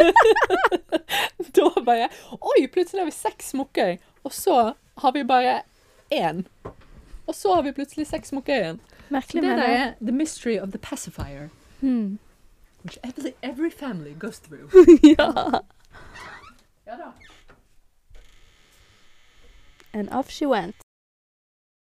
da 1.57 1.69
bare 1.85 2.07
Oi, 2.37 2.67
plutselig 2.71 3.01
har 3.03 3.09
vi 3.09 3.15
seks 3.15 3.51
smokker, 3.55 3.97
og 4.25 4.33
så 4.35 4.57
har 5.03 5.15
vi 5.15 5.23
bare 5.27 5.61
én. 6.13 6.43
Og 7.27 7.35
så 7.37 7.55
har 7.55 7.63
vi 7.67 7.73
plutselig 7.75 8.07
seks 8.09 8.31
smokker 8.33 8.55
igjen. 8.57 8.81
Merkelig 9.11 9.41
Det 9.43 9.49
med 9.49 9.57
der 9.59 9.67
det. 9.67 9.79
er 9.79 9.95
the 10.05 10.11
mystery 10.15 10.57
of 10.59 10.71
the 10.71 10.79
pacifier. 10.79 11.49
Hmm. 11.81 12.17
Which 12.83 12.97
every, 13.03 13.35
every 13.43 13.69
family 13.69 14.13
goes 14.13 14.37
through. 14.39 14.69
Ja. 15.03 15.61
And 19.93 20.09
off 20.09 20.29
she 20.29 20.45
went. 20.45 20.75